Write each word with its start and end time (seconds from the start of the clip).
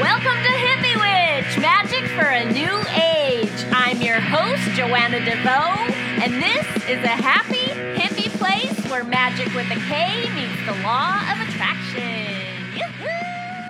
Welcome 0.00 0.42
to 0.42 0.50
Hippie 0.50 0.96
Witch, 0.96 1.56
magic 1.60 2.04
for 2.16 2.26
a 2.26 2.44
new 2.50 2.82
age. 3.00 3.64
I'm 3.70 4.02
your 4.02 4.18
host, 4.18 4.72
Joanna 4.76 5.20
DeVoe, 5.20 5.92
and 6.20 6.42
this 6.42 6.66
is 6.88 7.00
a 7.04 7.06
happy, 7.06 7.68
hippie 7.96 8.28
place 8.36 8.76
where 8.90 9.04
magic 9.04 9.54
with 9.54 9.70
a 9.70 9.76
K 9.76 10.28
meets 10.34 10.58
the 10.66 10.74
law 10.82 11.22
of 11.30 11.38
attraction. 11.48 12.26
Yoo-hoo! 12.74 13.68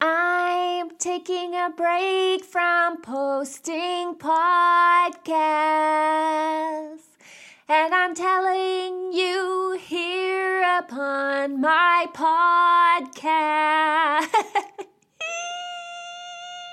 I'm 0.00 0.88
taking 0.96 1.54
a 1.54 1.68
break 1.76 2.44
from 2.44 3.02
posting 3.02 4.14
podcasts. 4.14 5.26
And 7.68 7.94
I'm 7.94 8.14
telling 8.14 9.12
you 9.12 9.76
here 9.78 10.62
upon 10.78 11.60
my 11.60 12.06
podcast. 12.14 14.32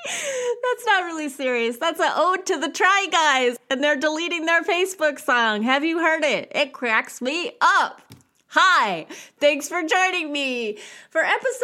That's 0.06 0.86
not 0.86 1.06
really 1.06 1.30
serious. 1.30 1.78
That's 1.78 2.00
an 2.00 2.12
ode 2.16 2.46
to 2.46 2.60
the 2.60 2.70
Try 2.70 3.08
Guys, 3.12 3.58
and 3.70 3.84
they're 3.84 3.96
deleting 3.96 4.46
their 4.46 4.62
Facebook 4.62 5.20
song. 5.20 5.64
Have 5.64 5.84
you 5.84 6.00
heard 6.00 6.24
it? 6.24 6.52
It 6.54 6.74
cracks 6.74 7.22
me 7.22 7.54
up. 7.60 8.02
Hi, 8.50 9.08
thanks 9.40 9.68
for 9.68 9.82
joining 9.84 10.32
me 10.32 10.78
for 11.10 11.22
episode 11.22 11.62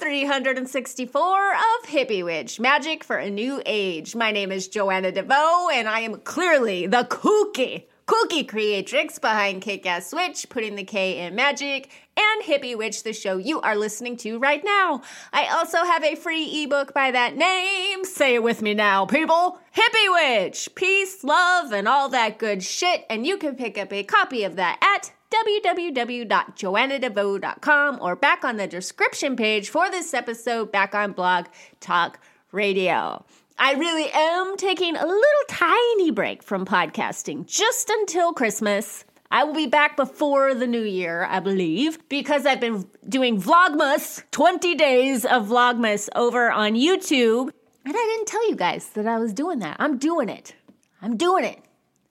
364 0.00 1.52
of 1.52 1.88
Hippie 1.88 2.24
Witch 2.24 2.60
Magic 2.60 3.02
for 3.02 3.16
a 3.16 3.30
New 3.30 3.62
Age. 3.64 4.14
My 4.14 4.30
name 4.30 4.52
is 4.52 4.68
Joanna 4.68 5.10
DeVoe, 5.10 5.70
and 5.72 5.88
I 5.88 6.00
am 6.00 6.20
clearly 6.20 6.86
the 6.86 7.04
kooky 7.04 7.86
Cookie 8.06 8.44
Creatrix 8.44 9.18
behind 9.18 9.62
Kick 9.62 9.86
Ass 9.86 10.12
Witch, 10.12 10.46
putting 10.50 10.76
the 10.76 10.84
K 10.84 11.20
in 11.20 11.34
magic, 11.34 11.90
and 12.16 12.42
Hippie 12.42 12.76
Witch, 12.76 13.02
the 13.02 13.14
show 13.14 13.38
you 13.38 13.62
are 13.62 13.74
listening 13.74 14.18
to 14.18 14.38
right 14.38 14.62
now. 14.62 15.00
I 15.32 15.46
also 15.46 15.78
have 15.78 16.04
a 16.04 16.14
free 16.14 16.64
ebook 16.64 16.92
by 16.92 17.10
that 17.10 17.34
name. 17.36 18.04
Say 18.04 18.34
it 18.34 18.42
with 18.42 18.60
me 18.60 18.74
now, 18.74 19.06
people. 19.06 19.58
Hippie 19.74 20.12
Witch! 20.12 20.68
Peace, 20.74 21.24
love, 21.24 21.72
and 21.72 21.88
all 21.88 22.10
that 22.10 22.38
good 22.38 22.62
shit. 22.62 23.06
And 23.08 23.26
you 23.26 23.38
can 23.38 23.56
pick 23.56 23.78
up 23.78 23.90
a 23.92 24.02
copy 24.02 24.44
of 24.44 24.56
that 24.56 24.78
at 24.82 25.12
www.joannadevoe.com 25.30 27.98
or 28.00 28.16
back 28.16 28.44
on 28.44 28.58
the 28.58 28.66
description 28.66 29.34
page 29.34 29.70
for 29.70 29.90
this 29.90 30.12
episode 30.14 30.70
back 30.70 30.94
on 30.94 31.12
Blog 31.12 31.46
Talk 31.80 32.20
Radio. 32.52 33.24
I 33.58 33.74
really 33.74 34.10
am 34.12 34.56
taking 34.56 34.96
a 34.96 35.06
little 35.06 35.44
tiny 35.48 36.10
break 36.10 36.42
from 36.42 36.66
podcasting 36.66 37.46
just 37.46 37.88
until 37.88 38.32
Christmas. 38.32 39.04
I 39.30 39.44
will 39.44 39.54
be 39.54 39.68
back 39.68 39.96
before 39.96 40.54
the 40.54 40.66
new 40.66 40.82
year, 40.82 41.24
I 41.30 41.38
believe, 41.38 42.08
because 42.08 42.46
I've 42.46 42.60
been 42.60 42.88
doing 43.08 43.40
Vlogmas, 43.40 44.24
20 44.32 44.74
days 44.74 45.24
of 45.24 45.46
Vlogmas 45.46 46.08
over 46.16 46.50
on 46.50 46.72
YouTube. 46.72 47.52
And 47.84 47.94
I 47.96 48.14
didn't 48.16 48.26
tell 48.26 48.48
you 48.48 48.56
guys 48.56 48.88
that 48.90 49.06
I 49.06 49.18
was 49.18 49.32
doing 49.32 49.60
that. 49.60 49.76
I'm 49.78 49.98
doing 49.98 50.28
it. 50.28 50.54
I'm 51.00 51.16
doing 51.16 51.44
it. 51.44 51.60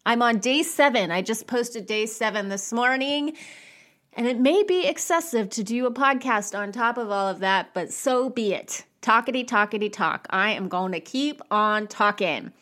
I'm 0.05 0.21
on 0.21 0.39
day 0.39 0.63
seven. 0.63 1.11
I 1.11 1.21
just 1.21 1.45
posted 1.45 1.85
day 1.85 2.05
seven 2.05 2.47
this 2.47 2.71
morning. 2.71 3.35
And 4.13 4.27
it 4.27 4.39
may 4.39 4.63
be 4.63 4.85
excessive 4.87 5.49
to 5.51 5.63
do 5.63 5.85
a 5.87 5.91
podcast 5.91 6.57
on 6.57 6.71
top 6.71 6.97
of 6.97 7.11
all 7.11 7.27
of 7.27 7.39
that, 7.39 7.73
but 7.73 7.91
so 7.91 8.29
be 8.29 8.53
it. 8.53 8.85
Talkity, 9.03 9.45
talkity, 9.45 9.91
talk. 9.91 10.27
I 10.29 10.51
am 10.51 10.69
going 10.69 10.93
to 10.93 11.01
keep 11.01 11.41
on 11.51 11.87
talking. 11.87 12.53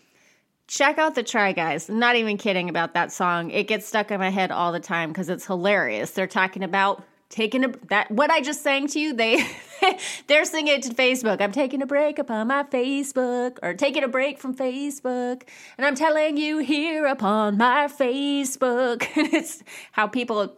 Check 0.67 0.97
out 0.97 1.13
the 1.13 1.21
Try 1.21 1.51
Guys. 1.51 1.87
Not 1.87 2.15
even 2.15 2.37
kidding 2.37 2.67
about 2.67 2.95
that 2.95 3.11
song. 3.11 3.51
It 3.51 3.67
gets 3.67 3.85
stuck 3.85 4.09
in 4.09 4.19
my 4.19 4.29
head 4.29 4.51
all 4.51 4.71
the 4.71 4.79
time 4.79 5.09
because 5.09 5.29
it's 5.29 5.45
hilarious. 5.45 6.11
They're 6.11 6.25
talking 6.25 6.63
about 6.63 7.03
taking 7.29 7.63
a 7.63 7.67
that 7.89 8.09
what 8.09 8.31
I 8.31 8.41
just 8.41 8.63
sang 8.63 8.87
to 8.87 8.99
you. 8.99 9.13
They 9.13 9.45
they're 10.27 10.45
singing 10.45 10.79
it 10.79 10.83
to 10.83 10.95
Facebook. 10.95 11.41
I'm 11.41 11.51
taking 11.51 11.83
a 11.83 11.85
break 11.85 12.17
upon 12.17 12.47
my 12.47 12.63
Facebook 12.63 13.59
or 13.61 13.75
taking 13.75 14.03
a 14.03 14.07
break 14.07 14.39
from 14.39 14.55
Facebook, 14.55 15.43
and 15.77 15.85
I'm 15.85 15.95
telling 15.95 16.37
you 16.37 16.57
here 16.57 17.05
upon 17.05 17.57
my 17.57 17.87
Facebook. 17.87 19.07
And 19.15 19.31
it's 19.31 19.61
how 19.91 20.07
people 20.07 20.57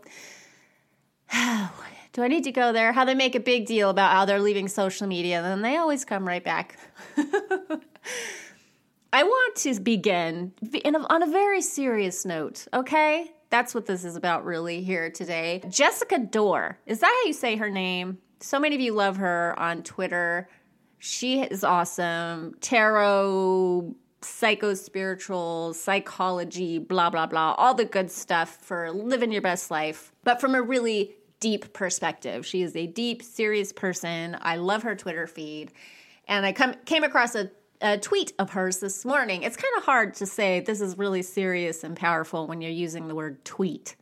do 2.14 2.22
I 2.22 2.28
need 2.28 2.44
to 2.46 2.52
go 2.52 2.72
there? 2.72 2.94
How 2.94 3.06
they 3.06 3.16
make 3.16 3.34
a 3.36 3.40
big 3.40 3.66
deal 3.66 3.90
about 3.90 4.12
how 4.12 4.26
they're 4.26 4.40
leaving 4.40 4.68
social 4.68 5.08
media, 5.08 5.38
and 5.38 5.46
then 5.46 5.62
they 5.64 5.78
always 5.78 6.06
come 6.06 6.28
right 6.28 6.44
back. 6.44 6.78
I 9.12 9.24
want 9.24 9.56
to 9.58 9.80
begin 9.80 10.54
a, 10.74 10.90
on 11.12 11.24
a 11.24 11.28
very 11.28 11.62
serious 11.62 12.24
note, 12.24 12.68
okay? 12.74 13.32
That's 13.50 13.76
what 13.76 13.88
this 13.88 14.04
is 14.04 14.16
about, 14.16 14.46
really, 14.46 14.84
here 14.84 15.10
today. 15.10 15.62
Jessica 15.70 16.20
Dore. 16.20 16.80
Is 16.86 17.00
that 17.00 17.08
how 17.08 17.28
you 17.28 17.34
say 17.34 17.56
her 17.58 17.70
name? 17.70 18.20
So 18.40 18.60
many 18.60 18.76
of 18.76 18.82
you 18.82 18.94
love 18.94 19.18
her 19.18 19.56
on 19.58 19.84
Twitter. 19.84 20.50
She 21.00 21.42
is 21.42 21.64
awesome. 21.64 22.56
Tarot, 22.62 23.96
psycho 24.22 24.74
spiritual, 24.76 25.74
psychology, 25.74 26.78
blah, 26.78 27.10
blah, 27.10 27.26
blah, 27.26 27.56
all 27.58 27.74
the 27.74 27.86
good 27.86 28.12
stuff 28.12 28.58
for 28.62 28.92
living 28.92 29.32
your 29.32 29.42
best 29.42 29.72
life, 29.72 30.12
but 30.24 30.40
from 30.40 30.56
a 30.56 30.62
really 30.62 31.16
deep 31.44 31.74
perspective. 31.74 32.46
She 32.46 32.62
is 32.62 32.74
a 32.74 32.88
deep, 32.88 33.22
serious 33.22 33.74
person. 33.74 34.38
I 34.40 34.56
love 34.56 34.84
her 34.84 34.96
Twitter 34.96 35.28
feed. 35.28 35.74
And 36.26 36.46
I 36.46 36.54
come, 36.54 36.74
came 36.86 37.04
across 37.04 37.36
a, 37.36 37.52
a 37.82 37.98
tweet 37.98 38.32
of 38.40 38.52
hers 38.52 38.80
this 38.80 39.04
morning. 39.04 39.44
It's 39.44 39.58
kind 39.58 39.74
of 39.76 39.84
hard 39.84 40.14
to 40.16 40.26
say 40.26 40.62
this 40.62 40.80
is 40.80 40.98
really 40.98 41.22
serious 41.22 41.84
and 41.84 41.98
powerful 41.98 42.48
when 42.48 42.62
you're 42.62 42.72
using 42.72 43.10
the 43.10 43.14
word 43.14 43.44
tweet. 43.44 43.98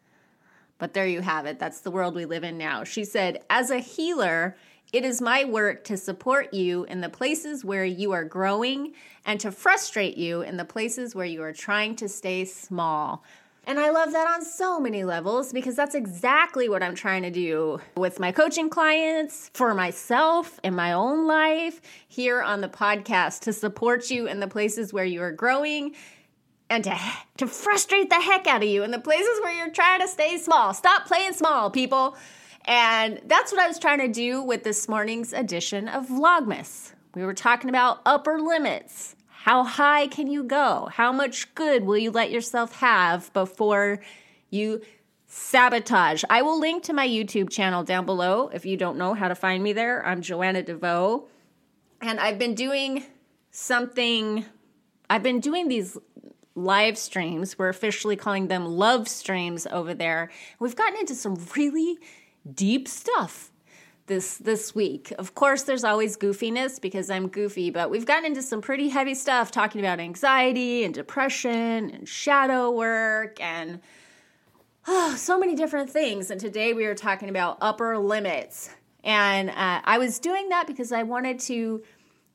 But 0.77 0.93
there 0.93 1.07
you 1.07 1.21
have 1.21 1.47
it. 1.47 1.57
That's 1.57 1.81
the 1.81 1.89
world 1.89 2.13
we 2.13 2.25
live 2.25 2.43
in 2.43 2.59
now. 2.59 2.83
She 2.83 3.03
said, 3.03 3.43
As 3.49 3.71
a 3.71 3.79
healer, 3.79 4.55
it 4.93 5.03
is 5.03 5.19
my 5.19 5.43
work 5.43 5.83
to 5.85 5.97
support 5.97 6.53
you 6.53 6.83
in 6.83 7.01
the 7.01 7.09
places 7.09 7.65
where 7.65 7.85
you 7.85 8.11
are 8.11 8.23
growing 8.23 8.93
and 9.25 9.39
to 9.39 9.51
frustrate 9.51 10.15
you 10.15 10.43
in 10.43 10.57
the 10.57 10.65
places 10.65 11.15
where 11.15 11.25
you 11.25 11.41
are 11.41 11.53
trying 11.53 11.95
to 11.95 12.07
stay 12.07 12.45
small. 12.45 13.23
And 13.71 13.79
I 13.79 13.89
love 13.89 14.11
that 14.11 14.27
on 14.27 14.43
so 14.43 14.81
many 14.81 15.05
levels 15.05 15.53
because 15.53 15.77
that's 15.77 15.95
exactly 15.95 16.67
what 16.67 16.83
I'm 16.83 16.93
trying 16.93 17.23
to 17.23 17.31
do 17.31 17.79
with 17.95 18.19
my 18.19 18.33
coaching 18.33 18.69
clients, 18.69 19.49
for 19.53 19.73
myself, 19.73 20.59
in 20.61 20.75
my 20.75 20.91
own 20.91 21.25
life, 21.25 21.79
here 22.09 22.41
on 22.41 22.59
the 22.59 22.67
podcast 22.67 23.39
to 23.43 23.53
support 23.53 24.09
you 24.09 24.27
in 24.27 24.41
the 24.41 24.47
places 24.49 24.91
where 24.91 25.05
you 25.05 25.21
are 25.21 25.31
growing 25.31 25.95
and 26.69 26.83
to, 26.83 26.99
to 27.37 27.47
frustrate 27.47 28.09
the 28.09 28.19
heck 28.19 28.45
out 28.45 28.61
of 28.61 28.67
you 28.67 28.83
in 28.83 28.91
the 28.91 28.99
places 28.99 29.39
where 29.41 29.53
you're 29.53 29.73
trying 29.73 30.01
to 30.01 30.07
stay 30.09 30.37
small. 30.37 30.73
Stop 30.73 31.05
playing 31.05 31.31
small, 31.31 31.71
people. 31.71 32.17
And 32.65 33.21
that's 33.23 33.53
what 33.53 33.61
I 33.61 33.69
was 33.69 33.79
trying 33.79 33.99
to 33.99 34.09
do 34.09 34.43
with 34.43 34.65
this 34.65 34.89
morning's 34.89 35.31
edition 35.31 35.87
of 35.87 36.09
Vlogmas. 36.09 36.91
We 37.15 37.23
were 37.23 37.33
talking 37.33 37.69
about 37.69 38.01
upper 38.05 38.37
limits 38.37 39.15
how 39.43 39.63
high 39.63 40.05
can 40.05 40.27
you 40.27 40.43
go? 40.43 40.87
How 40.93 41.11
much 41.11 41.55
good 41.55 41.83
will 41.83 41.97
you 41.97 42.11
let 42.11 42.29
yourself 42.29 42.75
have 42.75 43.33
before 43.33 43.99
you 44.51 44.81
sabotage? 45.25 46.23
I 46.29 46.43
will 46.43 46.59
link 46.59 46.83
to 46.83 46.93
my 46.93 47.07
YouTube 47.07 47.49
channel 47.49 47.83
down 47.83 48.05
below 48.05 48.51
if 48.53 48.67
you 48.67 48.77
don't 48.77 48.99
know 48.99 49.15
how 49.15 49.27
to 49.29 49.33
find 49.33 49.63
me 49.63 49.73
there. 49.73 50.05
I'm 50.05 50.21
Joanna 50.21 50.61
DeVoe. 50.61 51.27
And 52.01 52.19
I've 52.19 52.37
been 52.37 52.53
doing 52.53 53.03
something, 53.49 54.45
I've 55.09 55.23
been 55.23 55.39
doing 55.39 55.69
these 55.69 55.97
live 56.53 56.95
streams. 56.95 57.57
We're 57.57 57.69
officially 57.69 58.15
calling 58.15 58.47
them 58.47 58.65
love 58.65 59.07
streams 59.07 59.65
over 59.65 59.95
there. 59.95 60.29
We've 60.59 60.75
gotten 60.75 60.99
into 60.99 61.15
some 61.15 61.35
really 61.57 61.97
deep 62.53 62.87
stuff 62.87 63.50
this 64.11 64.35
this 64.39 64.75
week. 64.75 65.13
Of 65.17 65.35
course, 65.35 65.63
there's 65.63 65.85
always 65.85 66.17
goofiness 66.17 66.81
because 66.81 67.09
I'm 67.09 67.29
goofy, 67.29 67.69
but 67.69 67.89
we've 67.89 68.05
gotten 68.05 68.25
into 68.25 68.41
some 68.41 68.59
pretty 68.59 68.89
heavy 68.89 69.15
stuff 69.15 69.51
talking 69.51 69.79
about 69.79 70.01
anxiety 70.01 70.83
and 70.83 70.93
depression 70.93 71.89
and 71.89 72.09
shadow 72.09 72.69
work 72.71 73.39
and 73.39 73.79
oh, 74.85 75.15
so 75.17 75.39
many 75.39 75.55
different 75.55 75.89
things. 75.89 76.29
And 76.29 76.41
today 76.41 76.73
we 76.73 76.85
are 76.85 76.93
talking 76.93 77.29
about 77.29 77.57
upper 77.61 77.97
limits. 77.97 78.69
And 79.05 79.49
uh, 79.49 79.79
I 79.85 79.97
was 79.97 80.19
doing 80.19 80.49
that 80.49 80.67
because 80.67 80.91
I 80.91 81.03
wanted 81.03 81.39
to 81.51 81.81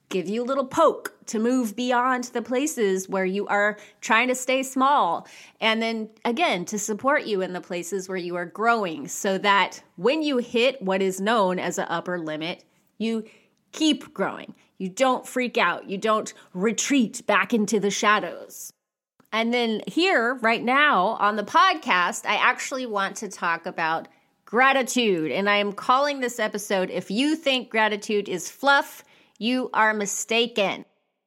give 0.08 0.28
you 0.28 0.42
a 0.42 0.46
little 0.46 0.66
poke 0.66 1.14
to 1.26 1.38
move 1.38 1.74
beyond 1.74 2.24
the 2.24 2.42
places 2.42 3.08
where 3.08 3.24
you 3.24 3.46
are 3.48 3.76
trying 4.00 4.28
to 4.28 4.34
stay 4.34 4.62
small. 4.62 5.26
And 5.60 5.82
then 5.82 6.10
again, 6.24 6.64
to 6.66 6.78
support 6.78 7.24
you 7.24 7.42
in 7.42 7.52
the 7.52 7.60
places 7.60 8.08
where 8.08 8.18
you 8.18 8.36
are 8.36 8.46
growing 8.46 9.08
so 9.08 9.38
that 9.38 9.82
when 9.96 10.22
you 10.22 10.38
hit 10.38 10.80
what 10.80 11.02
is 11.02 11.20
known 11.20 11.58
as 11.58 11.78
an 11.78 11.86
upper 11.88 12.18
limit, 12.18 12.64
you 12.98 13.24
keep 13.72 14.14
growing. 14.14 14.54
You 14.78 14.88
don't 14.88 15.26
freak 15.26 15.58
out. 15.58 15.88
You 15.88 15.98
don't 15.98 16.32
retreat 16.52 17.26
back 17.26 17.52
into 17.52 17.80
the 17.80 17.90
shadows. 17.90 18.72
And 19.32 19.52
then 19.52 19.82
here, 19.86 20.34
right 20.34 20.62
now 20.62 21.16
on 21.20 21.36
the 21.36 21.42
podcast, 21.42 22.26
I 22.26 22.36
actually 22.36 22.86
want 22.86 23.16
to 23.16 23.28
talk 23.28 23.66
about 23.66 24.08
gratitude. 24.44 25.32
And 25.32 25.50
I 25.50 25.56
am 25.56 25.72
calling 25.72 26.20
this 26.20 26.38
episode 26.38 26.90
If 26.90 27.10
You 27.10 27.34
Think 27.34 27.68
Gratitude 27.68 28.28
is 28.28 28.50
Fluff, 28.50 29.02
you 29.38 29.70
are 29.72 29.94
mistaken. 29.94 30.84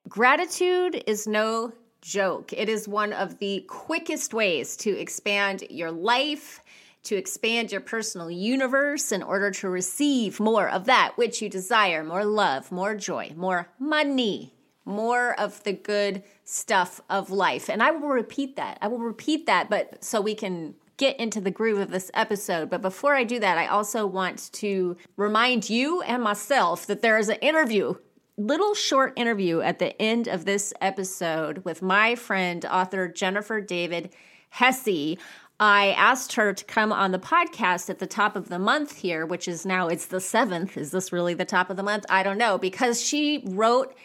Gratitude 0.08 1.04
is 1.08 1.28
no 1.28 1.74
joke. 2.02 2.54
It 2.54 2.70
is 2.70 2.88
one 2.88 3.14
of 3.14 3.40
the 3.40 3.66
quickest 3.68 4.34
ways 4.34 4.78
to 4.78 4.98
expand 4.98 5.64
your 5.70 5.92
life 5.92 6.62
to 7.04 7.16
expand 7.16 7.72
your 7.72 7.82
personal 7.82 8.30
universe 8.30 9.12
in 9.12 9.24
order 9.24 9.52
to 9.52 9.70
receive 9.70 10.40
more 10.40 10.70
of 10.70 10.86
that 10.86 11.14
which 11.16 11.42
you 11.42 11.50
desire 11.50 12.04
more 12.04 12.26
love, 12.26 12.72
more 12.72 12.96
joy, 12.96 13.32
more 13.36 13.70
money, 13.80 14.54
more 14.86 15.40
of 15.40 15.64
the 15.64 15.74
good 15.74 16.24
stuff 16.44 17.00
of 17.10 17.30
life. 17.30 17.70
And 17.70 17.82
I 17.82 17.92
will 17.92 18.10
repeat 18.10 18.56
that. 18.58 18.78
I 18.82 18.88
will 18.88 19.00
repeat 19.00 19.46
that, 19.46 19.70
but 19.70 20.04
so 20.04 20.20
we 20.20 20.36
can 20.36 20.76
get 21.00 21.20
into 21.20 21.42
the 21.42 21.50
groove 21.50 21.80
of 21.80 21.90
this 21.90 22.12
episode. 22.14 22.70
But 22.70 22.84
before 22.84 23.16
I 23.16 23.24
do 23.24 23.40
that, 23.40 23.58
I 23.58 23.66
also 23.66 24.06
want 24.06 24.52
to 24.54 24.98
remind 25.18 25.70
you 25.70 26.02
and 26.02 26.22
myself 26.22 26.86
that 26.86 27.02
there 27.02 27.18
is 27.18 27.30
an 27.30 27.38
interview, 27.38 27.96
little 28.38 28.76
short 28.76 29.14
interview 29.18 29.62
at 29.62 29.80
the 29.80 30.00
end 30.00 30.28
of 30.28 30.46
this 30.46 30.74
episode 30.82 31.60
with 31.66 31.82
my 31.82 32.14
friend, 32.14 32.64
author 32.66 33.08
Jennifer 33.08 33.62
David 33.62 34.14
Hesse. 34.50 35.18
I 35.62 35.92
asked 35.98 36.34
her 36.34 36.54
to 36.54 36.66
come 36.66 36.92
on 36.92 37.12
the 37.12 37.20
podcast 37.20 37.90
at 37.90 38.00
the 38.00 38.08
top 38.08 38.36
of 38.36 38.50
the 38.50 38.60
month 38.60 38.98
here, 38.98 39.26
which 39.26 39.48
is 39.48 39.66
now 39.66 39.88
it's 39.88 40.06
the 40.06 40.22
seventh. 40.22 40.78
Is 40.78 40.92
this 40.92 41.12
really 41.12 41.34
the 41.34 41.46
top 41.46 41.70
of 41.70 41.78
the 41.78 41.84
month? 41.84 42.06
I 42.10 42.24
don't 42.24 42.38
know 42.38 42.58
because 42.58 43.02
she 43.02 43.44
wrote 43.46 43.96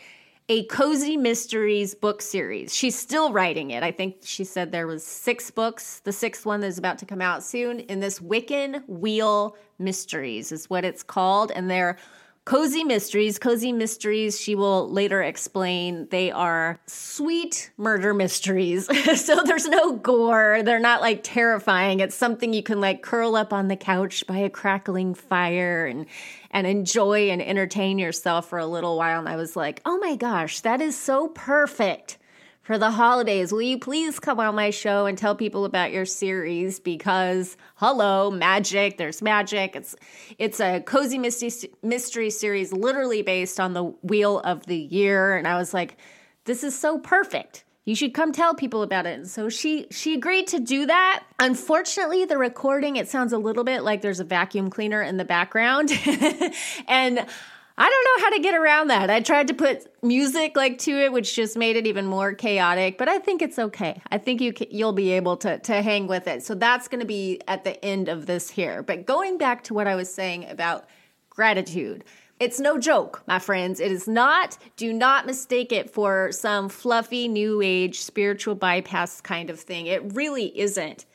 a 0.49 0.65
cozy 0.67 1.17
mysteries 1.17 1.95
book 1.95 2.21
series. 2.21 2.75
She's 2.75 2.99
still 2.99 3.33
writing 3.33 3.71
it. 3.71 3.83
I 3.83 3.91
think 3.91 4.17
she 4.23 4.45
said 4.45 4.73
there 4.73 4.87
was 4.87 5.05
six 5.05 5.51
books. 5.51 6.01
The 6.01 6.13
sixth 6.13 6.45
one 6.45 6.63
is 6.63 6.77
about 6.77 6.99
to 6.99 7.07
come 7.07 7.23
out 7.23 7.43
soon. 7.43 7.81
In 7.81 8.01
this 8.01 8.19
Wiccan 8.19 8.87
Wheel 8.87 9.57
Mysteries 9.79 10.53
is 10.53 10.69
what 10.69 10.85
it's 10.85 11.03
called, 11.03 11.51
and 11.51 11.71
they're 11.71 11.97
Cozy 12.45 12.85
Mysteries. 12.85 13.39
Cozy 13.39 13.73
Mysteries, 13.73 14.39
she 14.39 14.55
will 14.55 14.91
later 14.91 15.23
explain, 15.23 16.07
they 16.11 16.31
are 16.31 16.79
sweet 16.87 17.71
murder 17.79 18.13
mysteries. 18.13 18.87
so 19.25 19.43
there's 19.45 19.67
no 19.67 19.93
gore. 19.93 20.63
They're 20.63 20.79
not 20.79 21.01
like 21.01 21.21
terrifying. 21.23 22.01
It's 22.01 22.15
something 22.15 22.53
you 22.53 22.63
can 22.63 22.83
like 22.83 23.01
curl 23.03 23.35
up 23.35 23.55
on 23.55 23.69
the 23.69 23.77
couch 23.77 24.27
by 24.27 24.39
a 24.39 24.51
crackling 24.51 25.15
fire 25.15 25.87
and 25.87 26.05
and 26.51 26.67
enjoy 26.67 27.31
and 27.31 27.41
entertain 27.41 27.99
yourself 27.99 28.49
for 28.49 28.59
a 28.59 28.67
little 28.67 28.99
while. 28.99 29.21
And 29.21 29.29
I 29.29 29.37
was 29.37 29.57
like, 29.57 29.81
oh 29.87 29.97
my 29.99 30.15
gosh, 30.15 30.61
that 30.61 30.83
is 30.83 30.97
so 30.97 31.29
perfect 31.29 32.19
for 32.65 32.79
the 32.79 32.91
holidays, 32.91 33.53
will 33.53 33.63
you 33.63 33.79
please 33.79 34.19
come 34.19 34.41
on 34.41 34.55
my 34.55 34.71
show 34.71 35.05
and 35.05 35.19
tell 35.19 35.37
people 35.37 35.67
about 35.67 35.93
your 35.93 36.07
series? 36.07 36.81
Because 36.81 37.59
hello, 37.77 38.31
magic. 38.31 38.97
There's 38.97 39.21
magic. 39.21 39.77
It's 39.77 39.95
it's 40.39 40.61
a 40.61 40.81
cozy 40.81 41.19
mystery 41.19 41.53
mystery 41.83 42.31
series, 42.31 42.73
literally 42.73 43.21
based 43.21 43.61
on 43.61 43.75
the 43.75 43.85
Wheel 43.85 44.41
of 44.41 44.65
the 44.65 44.79
Year. 44.79 45.37
And 45.37 45.47
I 45.47 45.59
was 45.59 45.75
like, 45.75 45.99
this 46.47 46.65
is 46.65 46.77
so 46.77 46.99
perfect. 46.99 47.65
You 47.85 47.95
should 47.95 48.15
come 48.15 48.33
tell 48.33 48.55
people 48.55 48.83
about 48.83 49.05
it. 49.05 49.19
And 49.19 49.29
so 49.29 49.51
she 49.51 49.87
she 49.91 50.15
agreed 50.15 50.47
to 50.49 50.59
do 50.59 50.87
that. 50.87 51.23
Unfortunately, 51.39 52.25
the 52.25 52.39
recording 52.39 52.97
it 52.97 53.09
sounds 53.09 53.35
a 53.35 53.39
little 53.39 53.65
bit 53.65 53.83
like 53.83 54.01
there's 54.01 54.21
a 54.21 54.25
vacuum 54.25 54.71
cleaner 54.71 55.03
in 55.03 55.19
the 55.19 55.25
background, 55.27 55.93
and 56.89 57.27
I 57.77 57.89
don't 57.89 58.05
know 58.05 58.25
how 58.25 58.37
to 58.37 58.43
get 58.43 58.55
around 58.55 58.89
that. 58.89 59.11
I 59.11 59.21
tried 59.21 59.49
to 59.49 59.55
put 59.55 59.87
music 60.03 60.57
like 60.57 60.79
to 60.79 60.93
it, 60.93 61.13
which 61.13 61.35
just 61.35 61.57
made 61.57 61.75
it 61.75 61.89
even 61.89 62.07
more 62.07 62.33
chaotic. 62.33 62.99
But 62.99 63.09
I 63.09 63.19
think 63.19 63.43
it's 63.43 63.59
okay. 63.59 64.01
I 64.13 64.19
think 64.19 64.41
you 64.41 64.53
can, 64.53 64.69
you'll 64.71 64.93
be 64.93 65.11
able 65.13 65.37
to 65.39 65.59
to 65.59 65.83
hang 65.83 66.07
with 66.07 66.29
it. 66.29 66.45
So 66.45 66.55
that's 66.55 66.87
going 66.87 67.01
to 67.01 67.07
be 67.07 67.41
at 67.49 67.65
the 67.65 67.85
end 67.85 68.09
of 68.09 68.27
this 68.27 68.51
here. 68.51 68.83
But 68.83 69.07
going 69.07 69.39
back 69.39 69.65
to 69.65 69.75
what 69.75 69.89
I 69.89 69.97
was 69.97 70.13
saying 70.13 70.49
about 70.49 70.87
gratitude. 71.35 72.05
It's 72.41 72.59
no 72.59 72.79
joke, 72.79 73.23
my 73.27 73.39
friends. 73.39 73.81
It 73.81 73.93
is 73.93 74.09
not. 74.09 74.59
Do 74.77 74.93
not 74.93 75.27
mistake 75.27 75.73
it 75.73 75.91
for 75.91 76.33
some 76.33 76.69
fluffy 76.69 77.29
new 77.29 77.61
age 77.63 78.01
spiritual 78.01 78.55
bypass 78.55 79.21
kind 79.21 79.51
of 79.51 79.61
thing. 79.61 79.87
It 79.87 80.15
really 80.15 80.57
isn't. 80.59 81.07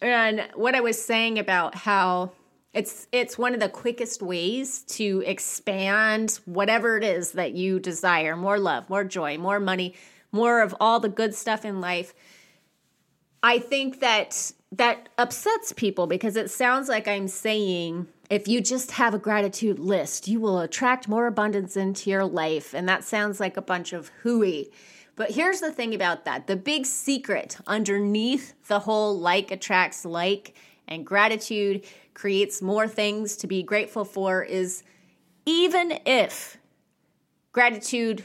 And 0.00 0.48
what 0.54 0.74
I 0.74 0.80
was 0.80 1.00
saying 1.00 1.38
about 1.38 1.74
how 1.74 2.32
it's 2.74 3.06
it's 3.12 3.38
one 3.38 3.54
of 3.54 3.60
the 3.60 3.68
quickest 3.68 4.22
ways 4.22 4.82
to 4.82 5.22
expand 5.26 6.38
whatever 6.44 6.96
it 6.96 7.04
is 7.04 7.32
that 7.32 7.52
you 7.52 7.80
desire. 7.80 8.36
More 8.36 8.58
love 8.58 8.88
more 8.90 9.04
joy 9.04 9.38
more 9.38 9.60
money 9.60 9.94
more 10.30 10.60
of 10.60 10.74
all 10.80 11.00
the 11.00 11.08
good 11.08 11.34
stuff 11.34 11.64
in 11.64 11.80
life. 11.80 12.14
I 13.42 13.58
think 13.58 14.00
that 14.00 14.52
that 14.72 15.08
upsets 15.16 15.72
people 15.72 16.06
because 16.06 16.36
it 16.36 16.50
sounds 16.50 16.90
like 16.90 17.08
i'm 17.08 17.26
saying 17.26 18.06
if 18.28 18.46
you 18.46 18.60
just 18.60 18.90
have 18.90 19.14
a 19.14 19.18
gratitude 19.18 19.78
list 19.78 20.28
you 20.28 20.38
will 20.38 20.60
attract 20.60 21.08
more 21.08 21.26
abundance 21.26 21.76
into 21.76 22.10
your 22.10 22.24
life. 22.24 22.74
And 22.74 22.88
that 22.88 23.04
sounds 23.04 23.40
like 23.40 23.56
a 23.56 23.62
bunch 23.62 23.92
of 23.94 24.10
hooey. 24.22 24.70
But 25.16 25.32
here's 25.32 25.60
the 25.60 25.72
thing 25.72 25.94
about 25.94 26.26
that. 26.26 26.46
The 26.46 26.54
big 26.54 26.86
secret 26.86 27.56
underneath 27.66 28.54
the 28.68 28.80
whole 28.80 29.18
like 29.18 29.50
attracts 29.50 30.04
like 30.04 30.54
and 30.86 31.04
gratitude 31.04 31.84
creates 32.18 32.60
more 32.60 32.88
things 32.88 33.36
to 33.36 33.46
be 33.46 33.62
grateful 33.62 34.04
for 34.04 34.42
is 34.42 34.82
even 35.46 36.00
if 36.04 36.58
gratitude 37.52 38.24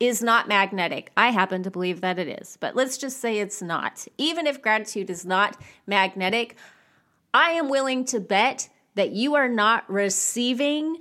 is 0.00 0.20
not 0.20 0.48
magnetic. 0.48 1.12
I 1.16 1.30
happen 1.30 1.62
to 1.62 1.70
believe 1.70 2.00
that 2.00 2.18
it 2.18 2.40
is, 2.40 2.58
but 2.58 2.74
let's 2.74 2.98
just 2.98 3.20
say 3.20 3.38
it's 3.38 3.62
not. 3.62 4.08
Even 4.18 4.48
if 4.48 4.60
gratitude 4.60 5.10
is 5.10 5.24
not 5.24 5.56
magnetic, 5.86 6.56
I 7.32 7.50
am 7.50 7.68
willing 7.68 8.04
to 8.06 8.18
bet 8.18 8.68
that 8.96 9.12
you 9.12 9.36
are 9.36 9.48
not 9.48 9.88
receiving 9.88 10.96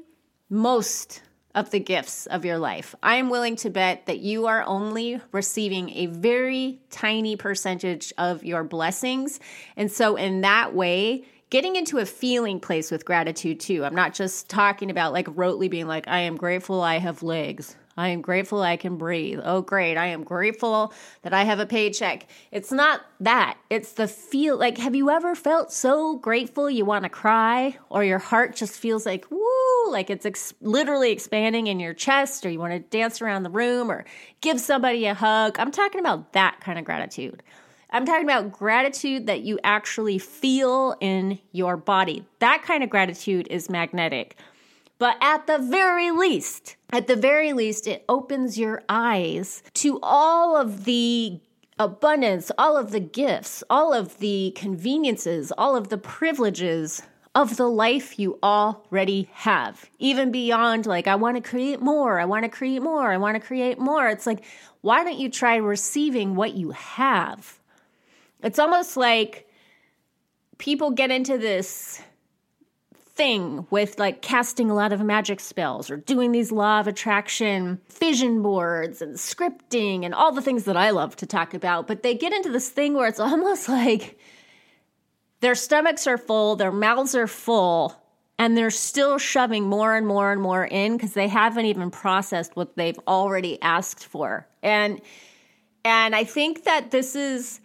most 0.52 1.24
of 1.56 1.72
the 1.72 1.80
gifts 1.80 2.28
of 2.28 2.46
your 2.46 2.60
life. 2.60 2.94
I 3.02 3.16
am 3.16 3.32
willing 3.32 3.56
to 3.58 3.72
bet 3.72 4.06
that 4.06 4.20
you 4.20 4.46
are 4.46 4.64
only 4.68 5.20
receiving 5.32 5.90
a 5.92 6.06
very 6.06 6.80
tiny 6.92 7.36
percentage 7.36 8.14
of 8.20 8.44
your 8.44 8.64
blessings. 8.64 9.40
And 9.76 9.92
so, 9.92 10.16
in 10.16 10.42
that 10.42 10.76
way, 10.76 11.26
getting 11.50 11.76
into 11.76 11.98
a 11.98 12.06
feeling 12.06 12.60
place 12.60 12.92
with 12.92 13.06
gratitude 13.06 13.60
too. 13.60 13.84
I'm 13.84 13.96
not 13.96 14.14
just 14.14 14.50
talking 14.50 14.92
about 14.92 15.14
like 15.14 15.28
rotely 15.28 15.70
being 15.70 15.88
like, 15.88 16.08
I 16.08 16.20
am 16.20 16.36
grateful 16.36 16.82
I 16.82 16.98
have 16.98 17.24
legs. 17.24 17.76
I 17.98 18.10
am 18.10 18.22
grateful 18.22 18.62
I 18.62 18.78
can 18.78 18.96
breathe. 18.96 19.42
Oh, 19.44 19.62
great. 19.62 19.98
I 19.98 20.06
am 20.08 20.24
grateful 20.24 20.94
that 21.24 21.34
I 21.34 21.44
have 21.44 21.60
a 21.60 21.66
paycheck. 21.66 22.28
It's 22.50 22.72
not 22.72 23.02
that. 23.20 23.58
It's 23.70 23.92
the 23.92 24.08
feel 24.08 24.56
like, 24.56 24.78
have 24.78 24.96
you 24.96 25.10
ever 25.10 25.36
felt 25.36 25.74
so 25.74 26.16
grateful 26.16 26.70
you 26.70 26.86
want 26.86 27.04
to 27.04 27.10
cry 27.10 27.78
or 27.90 28.06
your 28.06 28.20
heart 28.20 28.56
just 28.56 28.80
feels 28.80 29.06
like, 29.06 29.30
woo, 29.30 29.92
like 29.92 30.10
it's 30.10 30.26
ex- 30.26 30.54
literally 30.62 31.12
expanding 31.12 31.68
in 31.68 31.82
your 31.82 31.94
chest 31.94 32.46
or 32.46 32.50
you 32.50 32.60
want 32.60 32.72
to 32.72 32.80
dance 32.80 33.22
around 33.22 33.44
the 33.44 33.50
room 33.50 33.92
or 33.92 34.06
give 34.40 34.62
somebody 34.62 35.06
a 35.06 35.14
hug? 35.14 35.60
I'm 35.60 35.72
talking 35.72 36.00
about 36.00 36.32
that 36.32 36.62
kind 36.62 36.80
of 36.80 36.86
gratitude. 36.86 37.44
I'm 37.92 38.06
talking 38.06 38.24
about 38.24 38.52
gratitude 38.52 39.26
that 39.28 39.42
you 39.42 39.60
actually 39.64 40.20
feel 40.20 40.96
in 41.00 41.40
your 41.52 41.76
body. 41.76 42.26
That 42.38 42.62
kind 42.62 42.84
of 42.84 42.90
gratitude 42.90 43.48
is 43.50 43.70
magnetic. 43.70 44.38
But 45.00 45.18
at 45.22 45.48
the 45.48 45.58
very 45.58 46.12
least, 46.12 46.76
at 46.92 47.08
the 47.08 47.16
very 47.16 47.54
least, 47.54 47.88
it 47.88 48.04
opens 48.08 48.60
your 48.60 48.84
eyes 48.90 49.64
to 49.76 50.00
all 50.04 50.56
of 50.56 50.84
the 50.84 51.40
abundance, 51.80 52.52
all 52.58 52.76
of 52.78 52.92
the 52.92 53.00
gifts, 53.00 53.64
all 53.70 53.94
of 53.94 54.20
the 54.20 54.52
conveniences, 54.56 55.52
all 55.58 55.76
of 55.76 55.88
the 55.88 55.98
privileges 55.98 57.02
of 57.34 57.58
the 57.58 57.70
life 57.70 58.20
you 58.20 58.38
already 58.44 59.30
have. 59.32 59.90
Even 60.00 60.32
beyond, 60.32 60.86
like, 60.86 61.08
I 61.08 61.16
want 61.16 61.38
to 61.38 61.50
create 61.50 61.82
more, 61.82 62.20
I 62.20 62.26
want 62.26 62.44
to 62.44 62.50
create 62.50 62.82
more, 62.82 63.12
I 63.12 63.18
want 63.18 63.36
to 63.36 63.40
create 63.40 63.80
more. 63.80 64.10
It's 64.10 64.28
like, 64.28 64.44
why 64.82 65.04
don't 65.04 65.18
you 65.18 65.30
try 65.30 65.56
receiving 65.56 66.36
what 66.36 66.56
you 66.56 66.72
have? 66.72 67.59
It's 68.42 68.60
almost 68.60 68.98
like 68.98 69.50
people 70.58 70.92
get 70.92 71.12
into 71.12 71.38
this 71.38 72.02
thing 73.20 73.68
with 73.70 74.00
like 74.00 74.22
casting 74.22 74.70
a 74.70 74.74
lot 74.74 74.94
of 74.94 75.02
magic 75.02 75.42
spells 75.42 75.92
or 75.92 75.98
doing 75.98 76.32
these 76.32 76.54
law 76.54 76.80
of 76.80 76.88
attraction 76.88 77.82
vision 77.90 78.42
boards 78.42 79.02
and 79.02 79.16
scripting 79.16 80.06
and 80.06 80.14
all 80.14 80.32
the 80.32 80.42
things 80.42 80.64
that 80.64 80.78
I 80.78 80.92
love 80.92 81.18
to 81.18 81.26
talk 81.26 81.54
about. 81.54 81.86
But 81.86 82.02
they 82.02 82.16
get 82.16 82.32
into 82.32 82.50
this 82.50 82.70
thing 82.70 82.94
where 82.94 83.08
it's 83.08 83.20
almost 83.32 83.68
like 83.68 84.18
their 85.42 85.56
stomachs 85.56 86.08
are 86.08 86.18
full, 86.18 86.56
their 86.56 86.72
mouths 86.72 87.14
are 87.14 87.28
full, 87.28 87.94
and 88.38 88.56
they're 88.56 88.72
still 88.72 89.18
shoving 89.18 89.66
more 89.66 89.96
and 89.96 90.08
more 90.08 90.32
and 90.32 90.42
more 90.42 90.64
in 90.64 90.96
because 90.96 91.14
they 91.14 91.28
haven't 91.28 91.66
even 91.66 91.92
processed 91.92 92.56
what 92.56 92.78
they've 92.78 93.00
already 93.06 93.62
asked 93.62 94.06
for. 94.06 94.48
And 94.64 95.02
and 95.84 96.16
I 96.16 96.24
think 96.24 96.64
that 96.64 96.92
this 96.92 97.16
is 97.18 97.60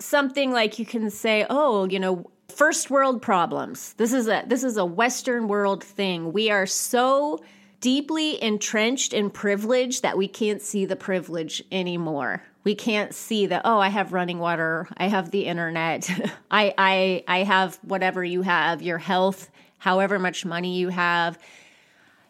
something 0.00 0.52
like 0.52 0.78
you 0.78 0.86
can 0.86 1.10
say, 1.10 1.46
oh, 1.48 1.84
you 1.88 1.98
know, 1.98 2.30
first 2.48 2.90
world 2.90 3.22
problems. 3.22 3.94
This 3.94 4.12
is 4.12 4.28
a 4.28 4.44
this 4.46 4.64
is 4.64 4.76
a 4.76 4.84
western 4.84 5.48
world 5.48 5.82
thing. 5.82 6.32
We 6.32 6.50
are 6.50 6.66
so 6.66 7.40
deeply 7.80 8.42
entrenched 8.42 9.12
in 9.12 9.30
privilege 9.30 10.00
that 10.00 10.18
we 10.18 10.26
can't 10.26 10.60
see 10.60 10.84
the 10.84 10.96
privilege 10.96 11.62
anymore. 11.70 12.42
We 12.64 12.74
can't 12.74 13.14
see 13.14 13.46
that 13.46 13.62
oh, 13.64 13.78
I 13.78 13.88
have 13.88 14.12
running 14.12 14.38
water, 14.38 14.88
I 14.96 15.06
have 15.06 15.30
the 15.30 15.46
internet. 15.46 16.10
I 16.50 16.74
I 16.76 17.24
I 17.28 17.38
have 17.44 17.76
whatever 17.82 18.24
you 18.24 18.42
have, 18.42 18.82
your 18.82 18.98
health, 18.98 19.50
however 19.78 20.18
much 20.18 20.44
money 20.44 20.76
you 20.76 20.88
have. 20.88 21.38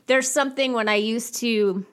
There's 0.06 0.30
something 0.30 0.72
when 0.72 0.88
I 0.88 0.94
used 0.96 1.36
to 1.36 1.84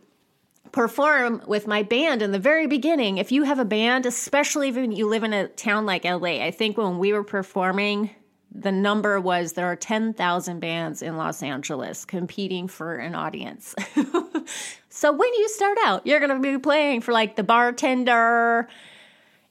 perform 0.76 1.42
with 1.48 1.68
my 1.68 1.84
band 1.84 2.22
in 2.22 2.34
the 2.34 2.38
very 2.38 2.68
beginning. 2.68 3.18
If 3.18 3.32
you 3.32 3.44
have 3.44 3.60
a 3.60 3.66
band, 3.66 4.06
especially 4.06 4.68
if 4.68 4.76
you 4.76 5.08
live 5.08 5.24
in 5.24 5.32
a 5.32 5.48
town 5.48 5.86
like 5.86 6.04
LA, 6.04 6.44
I 6.44 6.52
think 6.52 6.78
when 6.78 7.00
we 7.00 7.14
were 7.14 7.24
performing 7.24 8.10
the 8.54 8.74
number 8.74 9.20
was 9.22 9.54
there 9.54 9.68
are 9.68 9.78
10,000 9.78 10.60
bands 10.60 11.02
in 11.02 11.16
Los 11.16 11.42
Angeles 11.42 12.04
competing 12.04 12.68
for 12.68 12.96
an 12.96 13.16
audience. 13.16 13.74
so 14.90 15.14
when 15.14 15.34
you 15.34 15.48
start 15.50 15.78
out, 15.86 16.06
you're 16.06 16.20
going 16.20 16.42
to 16.42 16.58
be 16.58 16.58
playing 16.58 17.00
for 17.00 17.14
like 17.14 17.38
the 17.38 17.44
bartender, 17.44 18.68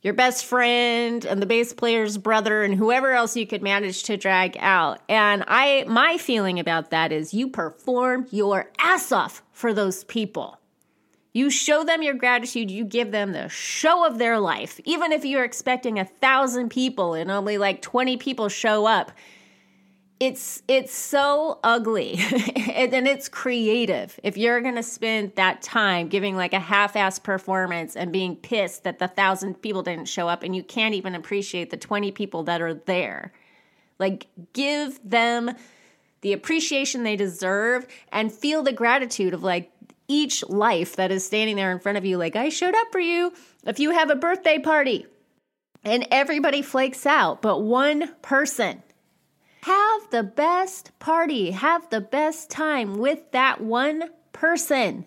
your 0.03 0.15
best 0.15 0.45
friend, 0.45 1.25
and 1.25 1.41
the 1.41 1.47
bass 1.47 1.73
player's 1.73 2.19
brother, 2.19 2.63
and 2.63 2.75
whoever 2.75 3.13
else 3.13 3.35
you 3.35 3.47
could 3.47 3.63
manage 3.63 4.03
to 4.05 4.19
drag 4.19 4.59
out. 4.59 5.01
And 5.09 5.43
I, 5.49 5.85
my 5.89 6.19
feeling 6.19 6.61
about 6.61 6.91
that 6.91 7.13
is 7.13 7.33
you 7.33 7.49
perform 7.49 8.27
your 8.31 8.71
ass 8.79 9.11
off 9.11 9.43
for 9.53 9.73
those 9.73 10.05
people. 10.05 10.59
You 11.35 11.51
show 11.51 11.83
them 11.83 12.01
your 12.01 12.15
gratitude, 12.15 12.71
you 12.71 12.85
give 12.85 13.11
them 13.11 13.33
the 13.33 13.49
show 13.49 14.07
of 14.07 14.19
their 14.19 14.39
life. 14.39 14.81
Even 14.85 15.11
if 15.11 15.25
you're 15.25 15.45
expecting 15.45 15.99
a 15.99 16.05
thousand 16.05 16.71
people 16.71 17.15
and 17.15 17.29
only 17.29 17.59
like 17.59 17.83
20 17.83 18.17
people 18.19 18.49
show 18.49 18.87
up, 18.87 19.11
it's 20.21 20.63
it's 20.69 20.95
so 20.95 21.59
ugly 21.65 22.15
and 22.73 23.09
it's 23.09 23.29
creative 23.29 24.19
if 24.23 24.37
you're 24.37 24.61
going 24.61 24.77
to 24.77 24.83
spend 24.83 25.33
that 25.35 25.61
time 25.61 26.07
giving 26.09 26.37
like 26.37 26.53
a 26.53 26.61
half-ass 26.61 27.19
performance 27.19 27.97
and 27.97 28.13
being 28.13 28.37
pissed 28.37 28.85
that 28.85 29.01
the 29.01 29.09
thousand 29.09 29.61
people 29.61 29.83
didn't 29.83 30.09
show 30.09 30.29
up 30.29 30.45
and 30.45 30.55
you 30.55 30.63
can't 30.63 30.95
even 30.95 31.17
appreciate 31.17 31.71
the 31.71 31.77
20 31.77 32.13
people 32.13 32.45
that 32.45 32.63
are 32.63 32.75
there 32.75 33.33
like 33.99 34.29
give 34.53 35.01
them 35.03 35.51
the 36.21 36.33
appreciation 36.33 37.03
they 37.03 37.17
deserve 37.17 37.87
and 38.11 38.33
feel 38.33 38.63
the 38.63 38.73
gratitude 38.73 39.35
of 39.35 39.43
like 39.43 39.71
each 40.09 40.45
life 40.49 40.97
that 40.97 41.11
is 41.11 41.25
standing 41.25 41.57
there 41.57 41.73
in 41.73 41.79
front 41.79 41.99
of 41.99 42.05
you, 42.05 42.19
like, 42.19 42.37
I 42.37 42.49
showed 42.49 42.75
up 42.75 42.89
for 42.93 43.01
you. 43.01 43.33
If 43.67 43.79
you 43.79 43.91
have 43.93 44.11
a 44.11 44.17
birthday 44.17 44.59
party 44.59 45.07
and 45.83 46.07
everybody 46.11 46.63
flakes 46.63 47.07
out, 47.07 47.43
but 47.43 47.61
one 47.61 48.15
person, 48.23 48.83
have 49.63 50.11
the 50.11 50.23
best 50.23 50.91
party, 50.99 51.51
have 51.51 51.89
the 51.89 52.01
best 52.01 52.51
time 52.51 52.99
with 52.99 53.31
that 53.33 53.63
one 53.63 54.11
person. 54.33 55.07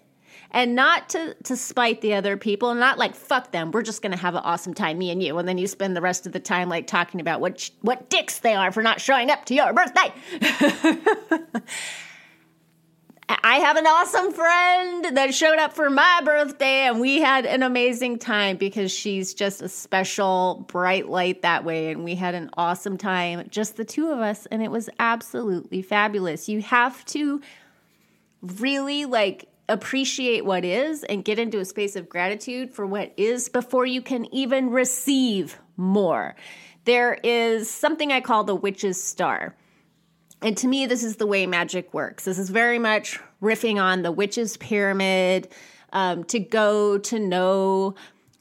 And 0.49 0.75
not 0.75 1.09
to, 1.09 1.35
to 1.43 1.55
spite 1.55 2.01
the 2.01 2.13
other 2.15 2.37
people, 2.37 2.73
not 2.73 2.97
like 2.97 3.15
fuck 3.15 3.51
them. 3.51 3.71
We're 3.71 3.83
just 3.83 4.01
gonna 4.01 4.17
have 4.17 4.33
an 4.33 4.41
awesome 4.43 4.73
time, 4.73 4.97
me 4.97 5.11
and 5.11 5.21
you. 5.21 5.37
And 5.37 5.47
then 5.47 5.57
you 5.57 5.67
spend 5.67 5.95
the 5.95 6.01
rest 6.01 6.25
of 6.25 6.31
the 6.31 6.39
time 6.39 6.69
like 6.69 6.87
talking 6.87 7.19
about 7.19 7.41
what 7.41 7.69
what 7.81 8.09
dicks 8.09 8.39
they 8.39 8.55
are 8.55 8.71
for 8.71 8.81
not 8.81 9.01
showing 9.01 9.29
up 9.29 9.45
to 9.45 9.53
your 9.53 9.73
birthday. 9.73 10.11
I 13.29 13.57
have 13.57 13.75
an 13.75 13.85
awesome 13.85 14.31
friend 14.31 15.17
that 15.17 15.33
showed 15.33 15.57
up 15.57 15.73
for 15.73 15.89
my 15.89 16.21
birthday, 16.23 16.87
and 16.87 17.01
we 17.01 17.19
had 17.19 17.45
an 17.45 17.61
amazing 17.61 18.19
time 18.19 18.55
because 18.55 18.89
she's 18.89 19.33
just 19.33 19.61
a 19.61 19.67
special 19.67 20.65
bright 20.69 21.09
light 21.09 21.41
that 21.41 21.65
way. 21.65 21.91
And 21.91 22.05
we 22.05 22.15
had 22.15 22.35
an 22.35 22.49
awesome 22.55 22.97
time, 22.97 23.45
just 23.49 23.75
the 23.75 23.83
two 23.83 24.11
of 24.11 24.19
us, 24.19 24.45
and 24.45 24.63
it 24.63 24.71
was 24.71 24.89
absolutely 24.97 25.81
fabulous. 25.81 26.47
You 26.47 26.61
have 26.61 27.03
to 27.05 27.41
really 28.41 29.03
like 29.03 29.49
appreciate 29.67 30.45
what 30.45 30.63
is 30.63 31.03
and 31.03 31.25
get 31.25 31.37
into 31.37 31.59
a 31.59 31.65
space 31.65 31.97
of 31.97 32.07
gratitude 32.07 32.71
for 32.71 32.85
what 32.85 33.11
is 33.17 33.49
before 33.49 33.85
you 33.85 34.01
can 34.01 34.33
even 34.33 34.69
receive 34.69 35.59
more. 35.75 36.35
There 36.85 37.19
is 37.23 37.69
something 37.69 38.13
I 38.13 38.21
call 38.21 38.45
the 38.45 38.55
witch's 38.55 39.03
star 39.03 39.57
and 40.41 40.55
to 40.57 40.67
me, 40.67 40.85
this 40.85 41.03
is 41.03 41.15
the 41.15 41.27
way 41.27 41.45
magic 41.47 41.93
works. 41.93 42.25
This 42.25 42.37
is 42.37 42.49
very 42.49 42.79
much 42.79 43.19
riffing 43.41 43.81
on 43.81 44.03
the 44.03 44.11
witch's 44.11 44.57
pyramid 44.57 45.49
um, 45.93 46.23
to 46.25 46.39
go, 46.39 46.97
to 46.99 47.19
know, 47.19 47.95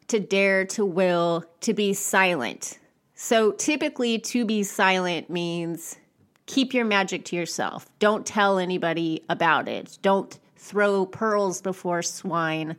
to 0.09 0.21
dare, 0.21 0.65
to 0.67 0.85
will, 0.85 1.45
to 1.61 1.73
be 1.73 1.95
silent. 1.95 2.79
So 3.15 3.53
typically, 3.53 4.19
to 4.19 4.45
be 4.45 4.63
silent 4.63 5.31
means 5.31 5.97
keep 6.45 6.75
your 6.75 6.85
magic 6.85 7.25
to 7.27 7.37
yourself. 7.37 7.89
Don't 7.99 8.27
tell 8.27 8.59
anybody 8.59 9.25
about 9.29 9.69
it. 9.69 9.99
Don't 10.03 10.39
throw 10.57 11.07
pearls 11.07 11.63
before 11.63 12.03
swine, 12.03 12.77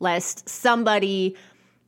lest 0.00 0.48
somebody 0.48 1.36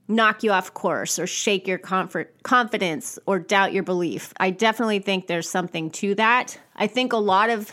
knock 0.08 0.42
you 0.42 0.52
off 0.52 0.72
course 0.74 1.18
or 1.18 1.26
shake 1.26 1.66
your 1.66 1.78
comfort, 1.78 2.42
confidence 2.42 3.18
or 3.26 3.38
doubt 3.38 3.72
your 3.72 3.82
belief. 3.82 4.32
I 4.38 4.50
definitely 4.50 5.00
think 5.00 5.26
there's 5.26 5.48
something 5.48 5.90
to 5.92 6.14
that. 6.14 6.58
I 6.76 6.86
think 6.86 7.12
a 7.12 7.18
lot 7.18 7.50
of 7.50 7.72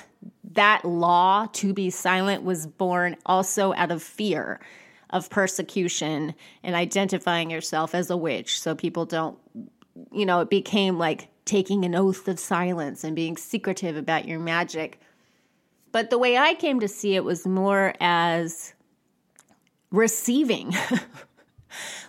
that 0.54 0.86
law 0.86 1.48
to 1.54 1.74
be 1.74 1.90
silent 1.90 2.44
was 2.44 2.68
born 2.68 3.16
also 3.26 3.74
out 3.74 3.92
of 3.92 4.02
fear 4.02 4.60
of 5.10 5.30
persecution 5.30 6.34
and 6.64 6.76
identifying 6.76 7.50
yourself 7.52 7.94
as 7.94 8.10
a 8.10 8.18
witch 8.18 8.60
so 8.60 8.74
people 8.76 9.06
don't 9.06 9.38
you 10.12 10.26
know 10.26 10.40
it 10.42 10.50
became 10.50 10.98
like 10.98 11.28
taking 11.46 11.86
an 11.86 11.94
oath 11.94 12.28
of 12.28 12.40
silence 12.40 13.04
and 13.04 13.16
being 13.16 13.38
secretive 13.38 13.96
about 13.96 14.28
your 14.28 14.40
magic 14.40 15.00
but 15.92 16.10
the 16.10 16.18
way 16.18 16.36
i 16.36 16.56
came 16.56 16.80
to 16.80 16.88
see 16.88 17.16
it 17.16 17.24
was 17.24 17.46
more 17.46 17.94
as 18.00 18.74
receiving 19.92 20.74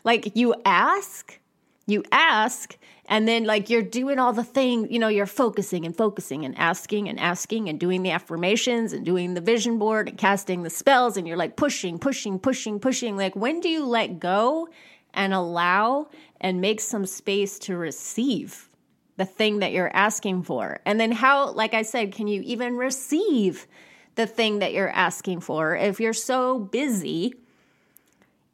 like 0.04 0.36
you 0.36 0.54
ask, 0.64 1.38
you 1.86 2.04
ask, 2.12 2.76
and 3.06 3.28
then 3.28 3.44
like 3.44 3.68
you're 3.68 3.82
doing 3.82 4.18
all 4.18 4.32
the 4.32 4.44
thing, 4.44 4.90
you 4.90 4.98
know, 4.98 5.08
you're 5.08 5.26
focusing 5.26 5.84
and 5.84 5.96
focusing 5.96 6.44
and 6.44 6.56
asking 6.58 7.08
and 7.08 7.20
asking 7.20 7.68
and 7.68 7.78
doing 7.78 8.02
the 8.02 8.10
affirmations 8.10 8.92
and 8.92 9.04
doing 9.04 9.34
the 9.34 9.40
vision 9.40 9.78
board 9.78 10.08
and 10.08 10.18
casting 10.18 10.62
the 10.62 10.70
spells, 10.70 11.16
and 11.16 11.28
you're 11.28 11.36
like 11.36 11.56
pushing, 11.56 11.98
pushing, 11.98 12.38
pushing, 12.38 12.78
pushing. 12.80 13.16
Like, 13.16 13.36
when 13.36 13.60
do 13.60 13.68
you 13.68 13.84
let 13.84 14.18
go 14.20 14.68
and 15.12 15.34
allow 15.34 16.08
and 16.40 16.60
make 16.60 16.80
some 16.80 17.06
space 17.06 17.58
to 17.60 17.76
receive? 17.76 18.68
the 19.16 19.24
thing 19.24 19.60
that 19.60 19.72
you're 19.72 19.94
asking 19.94 20.42
for. 20.42 20.80
And 20.84 20.98
then, 20.98 21.12
how, 21.12 21.52
like 21.52 21.74
I 21.74 21.82
said, 21.82 22.12
can 22.12 22.26
you 22.26 22.42
even 22.42 22.76
receive 22.76 23.66
the 24.14 24.26
thing 24.26 24.60
that 24.60 24.72
you're 24.72 24.90
asking 24.90 25.40
for 25.40 25.76
if 25.76 26.00
you're 26.00 26.12
so 26.12 26.58
busy 26.58 27.34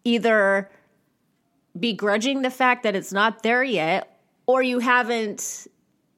either 0.05 0.71
begrudging 1.81 2.43
the 2.43 2.51
fact 2.51 2.85
that 2.85 2.95
it's 2.95 3.13
not 3.13 3.43
there 3.43 3.65
yet, 3.65 4.21
or 4.47 4.63
you 4.63 4.79
haven't 4.79 5.67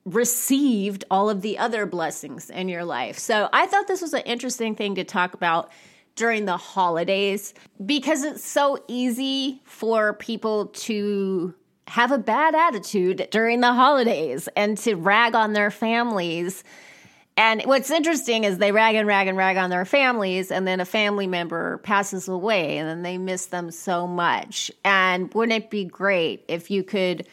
received 0.04 1.04
all 1.10 1.30
of 1.30 1.42
the 1.42 1.58
other 1.58 1.86
blessings 1.86 2.50
in 2.50 2.68
your 2.68 2.84
life. 2.84 3.18
So 3.18 3.48
I 3.52 3.66
thought 3.66 3.86
this 3.86 4.02
was 4.02 4.12
an 4.14 4.22
interesting 4.22 4.74
thing 4.74 4.96
to 4.96 5.04
talk 5.04 5.34
about 5.34 5.70
during 6.16 6.44
the 6.44 6.56
holidays 6.56 7.54
because 7.84 8.24
it's 8.24 8.44
so 8.44 8.82
easy 8.88 9.62
for 9.64 10.14
people 10.14 10.66
to 10.66 11.54
have 11.88 12.10
a 12.12 12.18
bad 12.18 12.54
attitude 12.54 13.28
during 13.30 13.60
the 13.60 13.72
holidays 13.72 14.48
and 14.56 14.76
to 14.78 14.94
rag 14.94 15.34
on 15.34 15.52
their 15.52 15.70
families 15.70 16.64
and 17.36 17.62
what's 17.62 17.90
interesting 17.90 18.44
is 18.44 18.58
they 18.58 18.72
rag 18.72 18.94
and 18.94 19.08
rag 19.08 19.26
and 19.26 19.38
rag 19.38 19.56
on 19.56 19.70
their 19.70 19.84
families, 19.84 20.50
and 20.50 20.66
then 20.66 20.80
a 20.80 20.84
family 20.84 21.26
member 21.26 21.78
passes 21.78 22.28
away, 22.28 22.78
and 22.78 22.88
then 22.88 23.02
they 23.02 23.18
miss 23.18 23.46
them 23.46 23.70
so 23.70 24.06
much. 24.06 24.70
And 24.84 25.32
wouldn't 25.32 25.64
it 25.64 25.70
be 25.70 25.84
great 25.84 26.44
if 26.48 26.70
you 26.70 26.82
could 26.82 27.26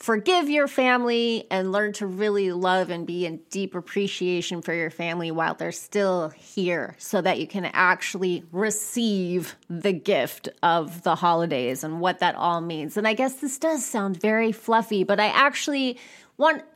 forgive 0.00 0.48
your 0.48 0.66
family 0.66 1.46
and 1.50 1.72
learn 1.72 1.92
to 1.92 2.06
really 2.06 2.52
love 2.52 2.88
and 2.88 3.06
be 3.06 3.26
in 3.26 3.38
deep 3.50 3.74
appreciation 3.74 4.62
for 4.62 4.72
your 4.72 4.88
family 4.88 5.30
while 5.30 5.52
they're 5.52 5.70
still 5.72 6.30
here 6.30 6.94
so 6.98 7.20
that 7.20 7.38
you 7.38 7.46
can 7.46 7.66
actually 7.66 8.42
receive 8.50 9.56
the 9.68 9.92
gift 9.92 10.48
of 10.62 11.02
the 11.02 11.16
holidays 11.16 11.84
and 11.84 12.00
what 12.00 12.20
that 12.20 12.34
all 12.34 12.62
means. 12.62 12.96
And 12.96 13.06
I 13.06 13.12
guess 13.12 13.34
this 13.34 13.58
does 13.58 13.84
sound 13.84 14.18
very 14.18 14.52
fluffy, 14.52 15.04
but 15.04 15.20
I 15.20 15.26
actually 15.26 15.98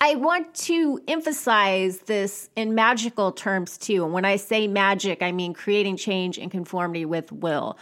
I 0.00 0.16
want 0.16 0.54
to 0.54 1.00
emphasize 1.08 2.00
this 2.00 2.50
in 2.54 2.74
magical 2.74 3.32
terms 3.32 3.78
too. 3.78 4.04
And 4.04 4.12
when 4.12 4.24
I 4.24 4.36
say 4.36 4.66
magic, 4.68 5.22
I 5.22 5.32
mean 5.32 5.54
creating 5.54 5.96
change 5.96 6.38
in 6.38 6.50
conformity 6.50 7.04
with 7.04 7.32
will. 7.32 7.78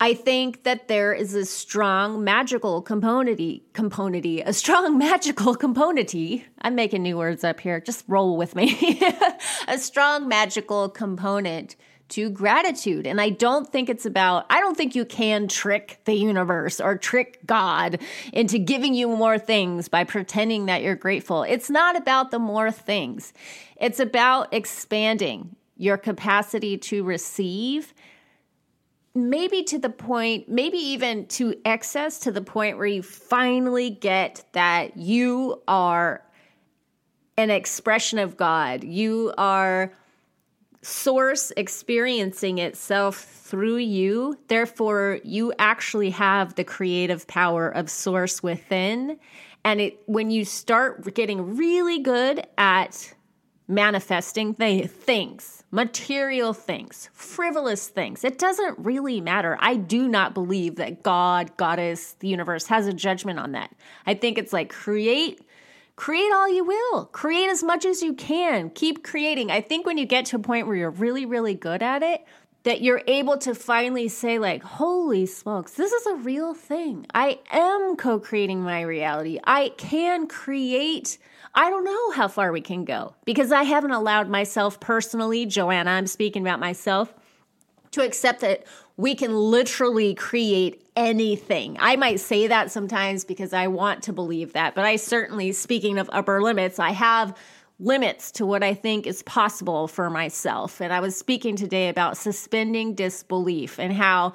I 0.00 0.14
think 0.14 0.62
that 0.62 0.86
there 0.86 1.12
is 1.12 1.34
a 1.34 1.44
strong 1.44 2.22
magical 2.22 2.80
componenty, 2.82 3.62
componenty, 3.74 4.40
a 4.46 4.52
strong 4.52 4.96
magical 4.98 5.56
componenty. 5.56 6.44
I'm 6.62 6.76
making 6.76 7.02
new 7.02 7.16
words 7.16 7.42
up 7.42 7.58
here. 7.58 7.80
Just 7.80 8.04
roll 8.06 8.36
with 8.36 8.54
me. 8.54 9.02
a 9.68 9.78
strong 9.78 10.28
magical 10.28 10.88
component 10.88 11.74
to 12.10 12.30
gratitude. 12.30 13.06
And 13.06 13.20
I 13.20 13.30
don't 13.30 13.70
think 13.70 13.88
it's 13.88 14.06
about, 14.06 14.46
I 14.50 14.60
don't 14.60 14.76
think 14.76 14.94
you 14.94 15.04
can 15.04 15.48
trick 15.48 16.00
the 16.04 16.14
universe 16.14 16.80
or 16.80 16.96
trick 16.96 17.40
God 17.46 18.00
into 18.32 18.58
giving 18.58 18.94
you 18.94 19.08
more 19.08 19.38
things 19.38 19.88
by 19.88 20.04
pretending 20.04 20.66
that 20.66 20.82
you're 20.82 20.96
grateful. 20.96 21.42
It's 21.42 21.68
not 21.68 21.96
about 21.96 22.30
the 22.30 22.38
more 22.38 22.70
things, 22.70 23.32
it's 23.76 24.00
about 24.00 24.52
expanding 24.52 25.56
your 25.76 25.96
capacity 25.96 26.76
to 26.78 27.04
receive. 27.04 27.94
Maybe 29.14 29.64
to 29.64 29.78
the 29.78 29.90
point, 29.90 30.48
maybe 30.48 30.78
even 30.78 31.26
to 31.28 31.54
excess, 31.64 32.20
to 32.20 32.30
the 32.30 32.42
point 32.42 32.76
where 32.76 32.86
you 32.86 33.02
finally 33.02 33.90
get 33.90 34.44
that 34.52 34.96
you 34.96 35.62
are 35.66 36.22
an 37.36 37.50
expression 37.50 38.18
of 38.18 38.36
God. 38.36 38.84
You 38.84 39.32
are 39.38 39.92
source 40.88 41.52
experiencing 41.56 42.58
itself 42.58 43.16
through 43.16 43.76
you. 43.76 44.38
Therefore, 44.48 45.20
you 45.22 45.52
actually 45.58 46.10
have 46.10 46.54
the 46.54 46.64
creative 46.64 47.26
power 47.26 47.68
of 47.68 47.90
source 47.90 48.42
within. 48.42 49.18
And 49.64 49.80
it 49.80 50.00
when 50.06 50.30
you 50.30 50.44
start 50.44 51.14
getting 51.14 51.56
really 51.56 51.98
good 52.00 52.46
at 52.56 53.14
manifesting 53.70 54.54
th- 54.54 54.88
things, 54.88 55.62
material 55.70 56.54
things, 56.54 57.10
frivolous 57.12 57.88
things, 57.88 58.24
it 58.24 58.38
doesn't 58.38 58.78
really 58.78 59.20
matter. 59.20 59.58
I 59.60 59.76
do 59.76 60.08
not 60.08 60.32
believe 60.32 60.76
that 60.76 61.02
God, 61.02 61.54
goddess, 61.58 62.14
the 62.20 62.28
universe 62.28 62.66
has 62.68 62.86
a 62.86 62.94
judgment 62.94 63.38
on 63.38 63.52
that. 63.52 63.74
I 64.06 64.14
think 64.14 64.38
it's 64.38 64.54
like 64.54 64.70
create 64.70 65.42
create 65.98 66.32
all 66.32 66.48
you 66.48 66.64
will. 66.64 67.06
Create 67.06 67.50
as 67.50 67.64
much 67.64 67.84
as 67.84 68.02
you 68.02 68.14
can. 68.14 68.70
Keep 68.70 69.02
creating. 69.02 69.50
I 69.50 69.60
think 69.60 69.84
when 69.84 69.98
you 69.98 70.06
get 70.06 70.26
to 70.26 70.36
a 70.36 70.38
point 70.38 70.68
where 70.68 70.76
you're 70.76 70.90
really 70.90 71.26
really 71.26 71.54
good 71.54 71.82
at 71.82 72.04
it, 72.04 72.24
that 72.62 72.80
you're 72.80 73.02
able 73.08 73.36
to 73.38 73.52
finally 73.52 74.06
say 74.06 74.38
like 74.38 74.62
holy 74.62 75.26
smokes 75.26 75.72
this 75.72 75.92
is 75.92 76.06
a 76.06 76.14
real 76.16 76.54
thing 76.54 77.06
i 77.14 77.38
am 77.50 77.96
co-creating 77.96 78.60
my 78.60 78.82
reality 78.82 79.38
i 79.44 79.70
can 79.78 80.26
create 80.26 81.18
i 81.54 81.70
don't 81.70 81.84
know 81.84 82.10
how 82.10 82.26
far 82.26 82.50
we 82.50 82.60
can 82.60 82.84
go 82.84 83.14
because 83.24 83.52
i 83.52 83.62
haven't 83.62 83.92
allowed 83.92 84.28
myself 84.28 84.80
personally 84.80 85.46
joanna 85.46 85.92
i'm 85.92 86.06
speaking 86.06 86.42
about 86.42 86.60
myself 86.60 87.14
to 87.92 88.02
accept 88.04 88.40
that 88.40 88.66
we 88.98 89.14
can 89.14 89.32
literally 89.32 90.12
create 90.12 90.84
anything. 90.96 91.76
I 91.78 91.94
might 91.94 92.18
say 92.18 92.48
that 92.48 92.72
sometimes 92.72 93.24
because 93.24 93.52
I 93.52 93.68
want 93.68 94.02
to 94.02 94.12
believe 94.12 94.54
that, 94.54 94.74
but 94.74 94.84
I 94.84 94.96
certainly, 94.96 95.52
speaking 95.52 95.98
of 95.98 96.10
upper 96.12 96.42
limits, 96.42 96.80
I 96.80 96.90
have 96.90 97.38
limits 97.78 98.32
to 98.32 98.44
what 98.44 98.64
I 98.64 98.74
think 98.74 99.06
is 99.06 99.22
possible 99.22 99.86
for 99.86 100.10
myself. 100.10 100.80
And 100.80 100.92
I 100.92 100.98
was 100.98 101.16
speaking 101.16 101.54
today 101.54 101.88
about 101.88 102.16
suspending 102.16 102.96
disbelief 102.96 103.78
and 103.78 103.92
how 103.92 104.32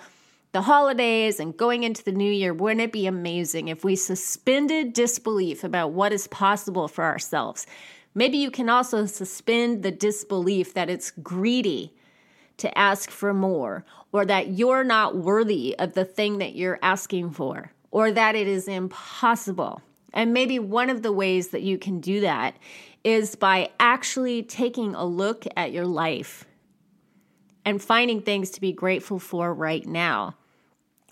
the 0.53 0.61
holidays 0.61 1.41
and 1.41 1.57
going 1.57 1.83
into 1.83 2.01
the 2.01 2.13
new 2.13 2.31
year, 2.31 2.53
wouldn't 2.53 2.79
it 2.79 2.93
be 2.93 3.05
amazing 3.05 3.67
if 3.67 3.83
we 3.83 3.97
suspended 3.97 4.93
disbelief 4.93 5.65
about 5.65 5.91
what 5.91 6.13
is 6.13 6.27
possible 6.29 6.87
for 6.87 7.03
ourselves? 7.03 7.67
Maybe 8.15 8.37
you 8.37 8.49
can 8.49 8.69
also 8.69 9.07
suspend 9.07 9.83
the 9.83 9.91
disbelief 9.91 10.73
that 10.73 10.89
it's 10.89 11.11
greedy 11.11 11.93
to 12.57 12.77
ask 12.77 13.09
for 13.09 13.33
more, 13.33 13.83
or 14.11 14.25
that 14.25 14.49
you're 14.49 14.83
not 14.83 15.15
worthy 15.15 15.75
of 15.79 15.93
the 15.93 16.05
thing 16.05 16.37
that 16.37 16.55
you're 16.55 16.79
asking 16.81 17.31
for, 17.31 17.71
or 17.91 18.11
that 18.11 18.35
it 18.35 18.47
is 18.47 18.67
impossible. 18.67 19.81
And 20.13 20.33
maybe 20.33 20.59
one 20.59 20.89
of 20.89 21.01
the 21.01 21.11
ways 21.11 21.49
that 21.49 21.63
you 21.63 21.77
can 21.77 21.99
do 21.99 22.21
that 22.21 22.55
is 23.03 23.35
by 23.35 23.69
actually 23.79 24.43
taking 24.43 24.95
a 24.95 25.05
look 25.05 25.45
at 25.57 25.71
your 25.71 25.85
life 25.85 26.45
and 27.65 27.81
finding 27.81 28.21
things 28.21 28.51
to 28.51 28.61
be 28.61 28.71
grateful 28.71 29.19
for 29.19 29.53
right 29.53 29.85
now. 29.85 30.35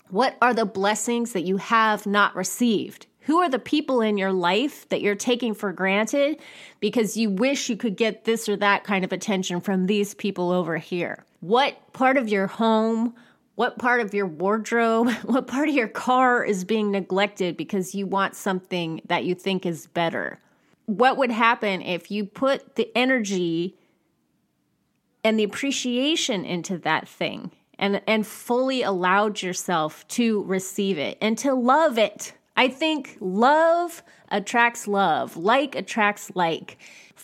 What 0.08 0.36
are 0.42 0.54
the 0.54 0.66
blessings 0.66 1.32
that 1.32 1.42
you 1.42 1.56
have 1.56 2.06
not 2.06 2.36
received? 2.36 3.06
Who 3.20 3.38
are 3.38 3.48
the 3.48 3.58
people 3.58 4.00
in 4.00 4.18
your 4.18 4.32
life 4.32 4.88
that 4.88 5.00
you're 5.00 5.14
taking 5.14 5.54
for 5.54 5.72
granted 5.72 6.40
because 6.80 7.16
you 7.16 7.30
wish 7.30 7.68
you 7.68 7.76
could 7.76 7.96
get 7.96 8.24
this 8.24 8.48
or 8.48 8.56
that 8.56 8.84
kind 8.84 9.04
of 9.04 9.12
attention 9.12 9.60
from 9.60 9.86
these 9.86 10.12
people 10.12 10.50
over 10.50 10.76
here? 10.76 11.24
What 11.42 11.92
part 11.92 12.16
of 12.16 12.28
your 12.28 12.46
home, 12.46 13.14
what 13.56 13.78
part 13.78 14.00
of 14.00 14.14
your 14.14 14.26
wardrobe, 14.26 15.10
what 15.24 15.46
part 15.46 15.68
of 15.68 15.74
your 15.74 15.88
car 15.88 16.42
is 16.42 16.64
being 16.64 16.90
neglected 16.90 17.58
because 17.58 17.94
you 17.94 18.06
want 18.06 18.34
something 18.34 19.02
that 19.06 19.24
you 19.24 19.34
think 19.34 19.66
is 19.66 19.86
better? 19.86 20.40
what 20.86 21.16
would 21.16 21.30
happen 21.30 21.82
if 21.82 22.10
you 22.10 22.24
put 22.24 22.76
the 22.76 22.90
energy 22.96 23.76
and 25.24 25.38
the 25.38 25.44
appreciation 25.44 26.44
into 26.44 26.78
that 26.78 27.08
thing 27.08 27.50
and 27.78 28.02
and 28.06 28.26
fully 28.26 28.82
allowed 28.82 29.40
yourself 29.40 30.06
to 30.08 30.42
receive 30.44 30.98
it 30.98 31.16
and 31.20 31.38
to 31.38 31.54
love 31.54 31.98
it. 31.98 32.34
I 32.56 32.68
think 32.68 33.16
love 33.20 34.02
attracts 34.32 34.88
love, 34.88 35.36
like 35.36 35.76
attracts 35.76 36.32
like. 36.34 36.78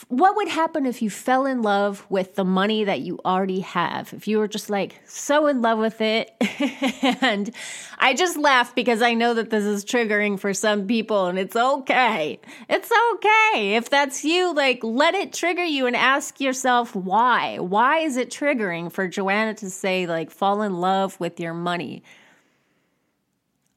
What 0.06 0.36
would 0.36 0.46
happen 0.46 0.86
if 0.86 1.02
you 1.02 1.10
fell 1.10 1.44
in 1.44 1.60
love 1.60 2.06
with 2.08 2.36
the 2.36 2.44
money 2.44 2.84
that 2.84 3.00
you 3.00 3.18
already 3.24 3.60
have? 3.60 4.12
If 4.12 4.28
you 4.28 4.38
were 4.38 4.46
just 4.46 4.70
like 4.70 5.00
so 5.06 5.48
in 5.48 5.60
love 5.60 5.80
with 5.80 6.00
it. 6.00 6.30
and 7.20 7.50
I 7.98 8.14
just 8.14 8.36
laugh 8.36 8.76
because 8.76 9.02
I 9.02 9.14
know 9.14 9.34
that 9.34 9.50
this 9.50 9.64
is 9.64 9.84
triggering 9.84 10.38
for 10.38 10.54
some 10.54 10.86
people 10.86 11.26
and 11.26 11.36
it's 11.36 11.56
okay. 11.56 12.38
It's 12.68 12.92
okay. 13.14 13.74
If 13.74 13.90
that's 13.90 14.24
you, 14.24 14.54
like 14.54 14.84
let 14.84 15.16
it 15.16 15.32
trigger 15.32 15.64
you 15.64 15.86
and 15.86 15.96
ask 15.96 16.40
yourself 16.40 16.94
why. 16.94 17.58
Why 17.58 17.98
is 17.98 18.16
it 18.16 18.30
triggering 18.30 18.92
for 18.92 19.08
Joanna 19.08 19.54
to 19.54 19.68
say, 19.68 20.06
like, 20.06 20.30
fall 20.30 20.62
in 20.62 20.74
love 20.74 21.18
with 21.18 21.40
your 21.40 21.54
money? 21.54 22.04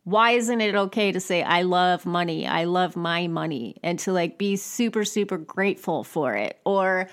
Why 0.04 0.32
isn't 0.32 0.62
it 0.62 0.76
okay 0.76 1.12
to 1.12 1.20
say 1.20 1.44
i 1.44 1.62
love 1.62 2.06
money. 2.06 2.48
I 2.48 2.64
love 2.64 2.96
my 2.96 3.28
money 3.28 3.78
and 3.84 4.00
to 4.00 4.12
like 4.12 4.38
be 4.38 4.56
super 4.56 5.04
super 5.06 5.38
grateful 5.38 6.04
for 6.04 6.34
it 6.34 6.60
or 6.66 7.10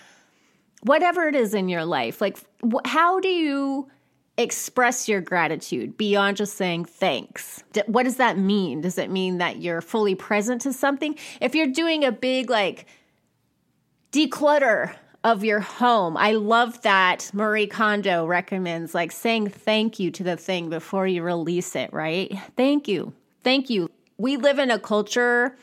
whatever 0.83 1.29
it 1.29 1.35
is 1.35 1.55
in 1.55 1.69
your 1.69 1.85
life? 1.85 2.21
Like 2.21 2.39
wh- 2.63 2.87
how 2.87 3.21
do 3.21 3.29
you 3.29 3.89
express 4.37 5.09
your 5.09 5.21
gratitude 5.21 5.97
beyond 5.97 6.37
just 6.37 6.57
saying 6.57 6.87
thanks? 6.87 7.63
D- 7.73 7.83
what 7.87 8.05
does 8.05 8.17
that 8.17 8.39
mean? 8.39 8.81
Does 8.81 8.97
it 8.97 9.11
mean 9.11 9.39
that 9.39 9.61
you're 9.61 9.81
fully 9.81 10.15
present 10.15 10.63
to 10.63 10.73
something? 10.73 11.17
If 11.41 11.55
you're 11.55 11.67
doing 11.67 12.05
a 12.05 12.13
big 12.13 12.49
like 12.49 12.87
declutter 14.13 14.95
of 15.25 15.45
your 15.45 15.61
home. 15.61 16.17
I 16.17 16.33
love 16.33 16.81
that 16.83 17.31
Marie 17.33 17.67
Kondo 17.67 18.27
recommends 18.27 18.95
like 18.95 19.13
saying 19.13 19.49
thank 19.49 19.99
you 19.99 20.11
to 20.13 20.23
the 20.23 20.37
thing 20.37 20.71
before 20.71 21.07
you 21.07 21.23
release 21.23 21.75
it, 21.75 21.93
right? 21.93 22.33
Thank 22.57 22.89
you. 22.89 23.13
Thank 23.43 23.69
you. 23.69 23.91
We 24.17 24.37
live 24.37 24.59
in 24.59 24.71
a 24.71 24.79
culture 24.79 25.57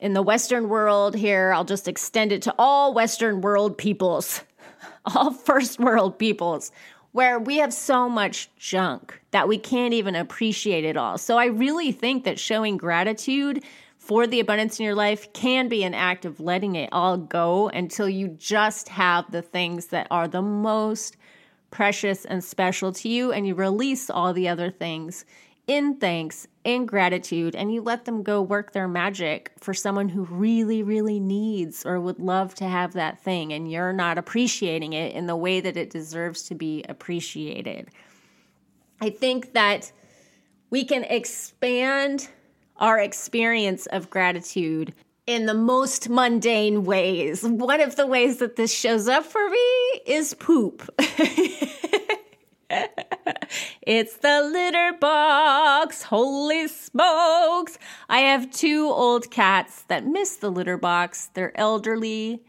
in 0.00 0.12
the 0.14 0.22
Western 0.22 0.68
world 0.68 1.14
here. 1.14 1.52
I'll 1.52 1.64
just 1.64 1.88
extend 1.88 2.32
it 2.32 2.42
to 2.42 2.54
all 2.58 2.94
Western 2.94 3.40
world 3.40 3.78
peoples, 3.78 4.42
all 5.04 5.32
first 5.32 5.78
world 5.78 6.18
peoples, 6.18 6.72
where 7.12 7.38
we 7.38 7.58
have 7.58 7.72
so 7.72 8.08
much 8.08 8.50
junk 8.56 9.20
that 9.30 9.48
we 9.48 9.58
can't 9.58 9.94
even 9.94 10.14
appreciate 10.14 10.84
it 10.84 10.96
all. 10.96 11.18
So 11.18 11.38
I 11.38 11.46
really 11.46 11.92
think 11.92 12.24
that 12.24 12.38
showing 12.38 12.76
gratitude 12.76 13.62
for 14.08 14.26
the 14.26 14.40
abundance 14.40 14.78
in 14.78 14.86
your 14.86 14.94
life 14.94 15.30
can 15.34 15.68
be 15.68 15.84
an 15.84 15.92
act 15.92 16.24
of 16.24 16.40
letting 16.40 16.76
it 16.76 16.88
all 16.92 17.18
go 17.18 17.68
until 17.68 18.08
you 18.08 18.26
just 18.26 18.88
have 18.88 19.30
the 19.30 19.42
things 19.42 19.88
that 19.88 20.06
are 20.10 20.26
the 20.26 20.40
most 20.40 21.18
precious 21.70 22.24
and 22.24 22.42
special 22.42 22.90
to 22.90 23.06
you 23.06 23.32
and 23.32 23.46
you 23.46 23.54
release 23.54 24.08
all 24.08 24.32
the 24.32 24.48
other 24.48 24.70
things 24.70 25.26
in 25.66 25.96
thanks, 25.96 26.46
in 26.64 26.86
gratitude, 26.86 27.54
and 27.54 27.70
you 27.70 27.82
let 27.82 28.06
them 28.06 28.22
go 28.22 28.40
work 28.40 28.72
their 28.72 28.88
magic 28.88 29.52
for 29.58 29.74
someone 29.74 30.08
who 30.08 30.24
really, 30.24 30.82
really 30.82 31.20
needs 31.20 31.84
or 31.84 32.00
would 32.00 32.18
love 32.18 32.54
to 32.54 32.64
have 32.64 32.94
that 32.94 33.22
thing, 33.22 33.52
and 33.52 33.70
you're 33.70 33.92
not 33.92 34.16
appreciating 34.16 34.94
it 34.94 35.12
in 35.12 35.26
the 35.26 35.36
way 35.36 35.60
that 35.60 35.76
it 35.76 35.90
deserves 35.90 36.44
to 36.44 36.54
be 36.54 36.82
appreciated. 36.88 37.90
I 39.02 39.10
think 39.10 39.52
that 39.52 39.92
we 40.70 40.86
can 40.86 41.04
expand 41.04 42.30
our 42.78 42.98
experience 42.98 43.86
of 43.86 44.10
gratitude 44.10 44.94
in 45.26 45.46
the 45.46 45.54
most 45.54 46.08
mundane 46.08 46.84
ways. 46.84 47.42
One 47.42 47.80
of 47.80 47.96
the 47.96 48.06
ways 48.06 48.38
that 48.38 48.56
this 48.56 48.72
shows 48.72 49.08
up 49.08 49.24
for 49.26 49.48
me 49.50 50.00
is 50.06 50.32
poop. 50.34 50.88
it's 53.82 54.16
the 54.16 54.42
litter 54.42 54.96
box. 54.98 56.02
Holy 56.02 56.66
smokes. 56.68 57.78
I 58.08 58.20
have 58.20 58.50
two 58.50 58.86
old 58.86 59.30
cats 59.30 59.82
that 59.88 60.06
miss 60.06 60.36
the 60.36 60.50
litter 60.50 60.78
box. 60.78 61.30
They're 61.34 61.58
elderly. 61.60 62.42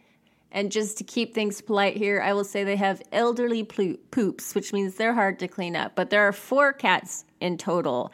And 0.51 0.71
just 0.71 0.97
to 0.97 1.03
keep 1.03 1.33
things 1.33 1.61
polite 1.61 1.97
here, 1.97 2.21
I 2.21 2.33
will 2.33 2.43
say 2.43 2.63
they 2.63 2.75
have 2.77 3.01
elderly 3.11 3.63
poops, 3.63 4.55
which 4.55 4.73
means 4.73 4.95
they're 4.95 5.13
hard 5.13 5.39
to 5.39 5.47
clean 5.47 5.75
up. 5.75 5.95
But 5.95 6.09
there 6.09 6.27
are 6.27 6.33
four 6.33 6.73
cats 6.73 7.25
in 7.39 7.57
total. 7.57 8.11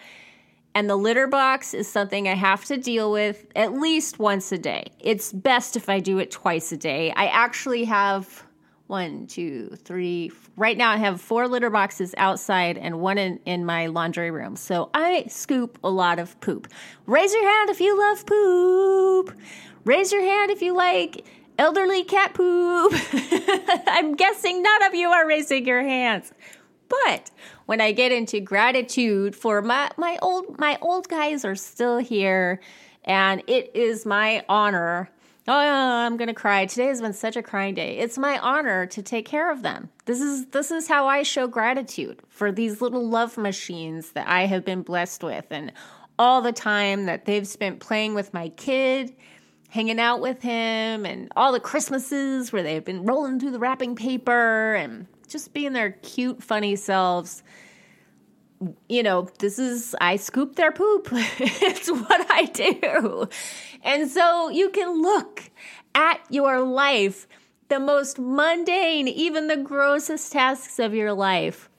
And 0.75 0.89
the 0.89 0.97
litter 0.97 1.25
box 1.25 1.73
is 1.73 1.87
something 1.87 2.27
I 2.27 2.33
have 2.33 2.65
to 2.65 2.75
deal 2.75 3.09
with 3.09 3.45
at 3.55 3.71
least 3.71 4.19
once 4.19 4.51
a 4.51 4.57
day. 4.57 4.91
It's 4.99 5.31
best 5.31 5.77
if 5.77 5.87
I 5.87 6.01
do 6.01 6.19
it 6.19 6.31
twice 6.31 6.73
a 6.73 6.77
day. 6.77 7.13
I 7.15 7.27
actually 7.27 7.85
have 7.85 8.45
one, 8.87 9.25
two, 9.25 9.69
three. 9.85 10.33
Right 10.57 10.77
now, 10.77 10.91
I 10.91 10.97
have 10.97 11.21
four 11.21 11.47
litter 11.47 11.69
boxes 11.69 12.13
outside 12.17 12.77
and 12.77 12.99
one 12.99 13.17
in, 13.17 13.39
in 13.45 13.65
my 13.65 13.87
laundry 13.87 14.31
room. 14.31 14.57
So 14.57 14.89
I 14.93 15.25
scoop 15.29 15.79
a 15.81 15.89
lot 15.89 16.19
of 16.19 16.37
poop. 16.41 16.67
Raise 17.05 17.33
your 17.33 17.49
hand 17.49 17.69
if 17.69 17.79
you 17.79 17.97
love 17.97 18.25
poop. 18.25 19.33
Raise 19.85 20.11
your 20.11 20.21
hand 20.21 20.51
if 20.51 20.61
you 20.61 20.75
like 20.75 21.25
elderly 21.57 22.03
cat 22.03 22.33
poop. 22.33 22.93
I'm 23.87 24.15
guessing 24.15 24.61
none 24.61 24.83
of 24.83 24.93
you 24.93 25.07
are 25.07 25.25
raising 25.25 25.65
your 25.65 25.81
hands. 25.81 26.33
But 26.89 27.31
when 27.65 27.81
I 27.81 27.91
get 27.91 28.11
into 28.11 28.39
gratitude 28.39 29.35
for 29.35 29.61
my, 29.61 29.91
my 29.97 30.17
old 30.21 30.59
my 30.59 30.77
old 30.81 31.07
guys 31.07 31.45
are 31.45 31.55
still 31.55 31.97
here 31.97 32.59
and 33.03 33.43
it 33.47 33.71
is 33.75 34.05
my 34.05 34.43
honor. 34.49 35.09
Oh, 35.47 35.53
I'm 35.53 36.17
to 36.17 36.33
cry. 36.33 36.65
Today 36.65 36.87
has 36.87 37.01
been 37.01 37.13
such 37.13 37.35
a 37.35 37.43
crying 37.43 37.75
day. 37.75 37.99
It's 37.99 38.17
my 38.17 38.39
honor 38.39 38.87
to 38.87 39.03
take 39.03 39.27
care 39.27 39.51
of 39.51 39.61
them. 39.61 39.89
This 40.05 40.19
is 40.19 40.47
this 40.47 40.71
is 40.71 40.87
how 40.87 41.07
I 41.07 41.21
show 41.21 41.47
gratitude 41.47 42.21
for 42.29 42.51
these 42.51 42.81
little 42.81 43.07
love 43.07 43.37
machines 43.37 44.11
that 44.13 44.27
I 44.27 44.47
have 44.47 44.65
been 44.65 44.81
blessed 44.81 45.23
with 45.23 45.45
and 45.51 45.71
all 46.17 46.41
the 46.41 46.51
time 46.51 47.05
that 47.05 47.25
they've 47.25 47.47
spent 47.47 47.79
playing 47.79 48.15
with 48.15 48.33
my 48.33 48.49
kid, 48.49 49.15
hanging 49.69 49.99
out 49.99 50.21
with 50.21 50.41
him, 50.41 51.05
and 51.05 51.31
all 51.35 51.51
the 51.51 51.59
Christmases 51.59 52.51
where 52.51 52.63
they've 52.63 52.85
been 52.85 53.03
rolling 53.03 53.39
through 53.39 53.51
the 53.51 53.59
wrapping 53.59 53.95
paper 53.95 54.73
and 54.75 55.07
just 55.35 55.53
being 55.53 55.73
their 55.73 55.91
cute, 55.91 56.41
funny 56.41 56.77
selves. 56.77 57.43
You 58.87 59.03
know, 59.03 59.27
this 59.39 59.59
is, 59.59 59.93
I 59.99 60.15
scoop 60.15 60.55
their 60.55 60.71
poop. 60.71 61.09
it's 61.11 61.91
what 61.91 62.25
I 62.31 62.45
do. 62.45 63.27
And 63.83 64.09
so 64.09 64.47
you 64.47 64.69
can 64.69 65.01
look 65.01 65.51
at 65.93 66.21
your 66.29 66.61
life, 66.61 67.27
the 67.67 67.81
most 67.81 68.17
mundane, 68.17 69.09
even 69.09 69.47
the 69.47 69.57
grossest 69.57 70.31
tasks 70.31 70.79
of 70.79 70.93
your 70.93 71.11
life, 71.11 71.69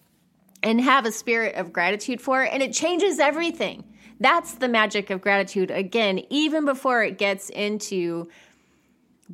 and 0.63 0.79
have 0.83 1.07
a 1.07 1.13
spirit 1.13 1.55
of 1.55 1.73
gratitude 1.73 2.21
for 2.21 2.45
it. 2.45 2.53
And 2.53 2.63
it 2.63 2.75
changes 2.75 3.19
everything. 3.19 3.85
That's 4.21 4.57
the 4.57 4.69
magic 4.69 5.09
of 5.09 5.23
gratitude. 5.23 5.71
Again, 5.71 6.21
even 6.29 6.67
before 6.67 7.03
it 7.03 7.17
gets 7.17 7.49
into 7.49 8.29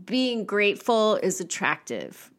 being 0.05 0.45
grateful 0.45 1.17
is 1.17 1.41
attractive. 1.41 2.31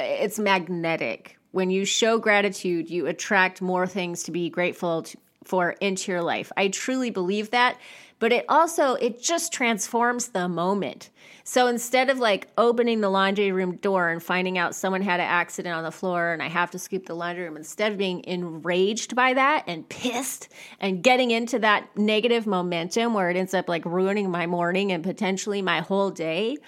It, 0.00 0.04
it's 0.04 0.38
magnetic. 0.38 1.38
When 1.52 1.70
you 1.70 1.84
show 1.84 2.18
gratitude, 2.18 2.90
you 2.90 3.06
attract 3.06 3.60
more 3.60 3.86
things 3.86 4.22
to 4.24 4.30
be 4.30 4.48
grateful 4.48 5.02
to, 5.02 5.18
for 5.44 5.70
into 5.80 6.12
your 6.12 6.22
life. 6.22 6.50
I 6.56 6.68
truly 6.68 7.10
believe 7.10 7.50
that 7.50 7.78
but 8.22 8.32
it 8.32 8.44
also 8.48 8.94
it 8.94 9.20
just 9.20 9.52
transforms 9.52 10.28
the 10.28 10.48
moment. 10.48 11.10
So 11.42 11.66
instead 11.66 12.08
of 12.08 12.20
like 12.20 12.46
opening 12.56 13.00
the 13.00 13.08
laundry 13.08 13.50
room 13.50 13.74
door 13.78 14.10
and 14.10 14.22
finding 14.22 14.58
out 14.58 14.76
someone 14.76 15.02
had 15.02 15.18
an 15.18 15.26
accident 15.26 15.74
on 15.74 15.82
the 15.82 15.90
floor 15.90 16.32
and 16.32 16.40
I 16.40 16.46
have 16.46 16.70
to 16.70 16.78
scoop 16.78 17.06
the 17.06 17.16
laundry 17.16 17.42
room, 17.42 17.56
instead 17.56 17.90
of 17.90 17.98
being 17.98 18.22
enraged 18.22 19.16
by 19.16 19.34
that 19.34 19.64
and 19.66 19.88
pissed 19.88 20.50
and 20.78 21.02
getting 21.02 21.32
into 21.32 21.58
that 21.58 21.88
negative 21.98 22.46
momentum 22.46 23.12
where 23.12 23.28
it 23.28 23.36
ends 23.36 23.54
up 23.54 23.68
like 23.68 23.84
ruining 23.84 24.30
my 24.30 24.46
morning 24.46 24.92
and 24.92 25.02
potentially 25.02 25.60
my 25.60 25.80
whole 25.80 26.10
day, 26.10 26.58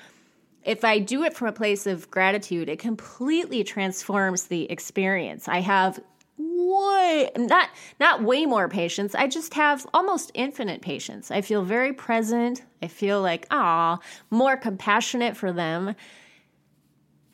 if 0.64 0.84
I 0.84 0.98
do 0.98 1.24
it 1.24 1.34
from 1.34 1.48
a 1.48 1.52
place 1.52 1.86
of 1.86 2.10
gratitude, 2.10 2.68
it 2.68 2.78
completely 2.78 3.64
transforms 3.64 4.44
the 4.44 4.70
experience. 4.70 5.46
I 5.46 5.60
have 5.60 6.00
way 6.36 7.30
not 7.36 7.68
not 8.00 8.22
way 8.22 8.46
more 8.46 8.68
patience. 8.68 9.14
I 9.14 9.28
just 9.28 9.54
have 9.54 9.86
almost 9.94 10.32
infinite 10.34 10.82
patience. 10.82 11.30
I 11.30 11.42
feel 11.42 11.62
very 11.62 11.92
present. 11.92 12.62
I 12.82 12.88
feel 12.88 13.20
like 13.22 13.46
ah, 13.50 13.98
more 14.30 14.56
compassionate 14.56 15.36
for 15.36 15.52
them. 15.52 15.94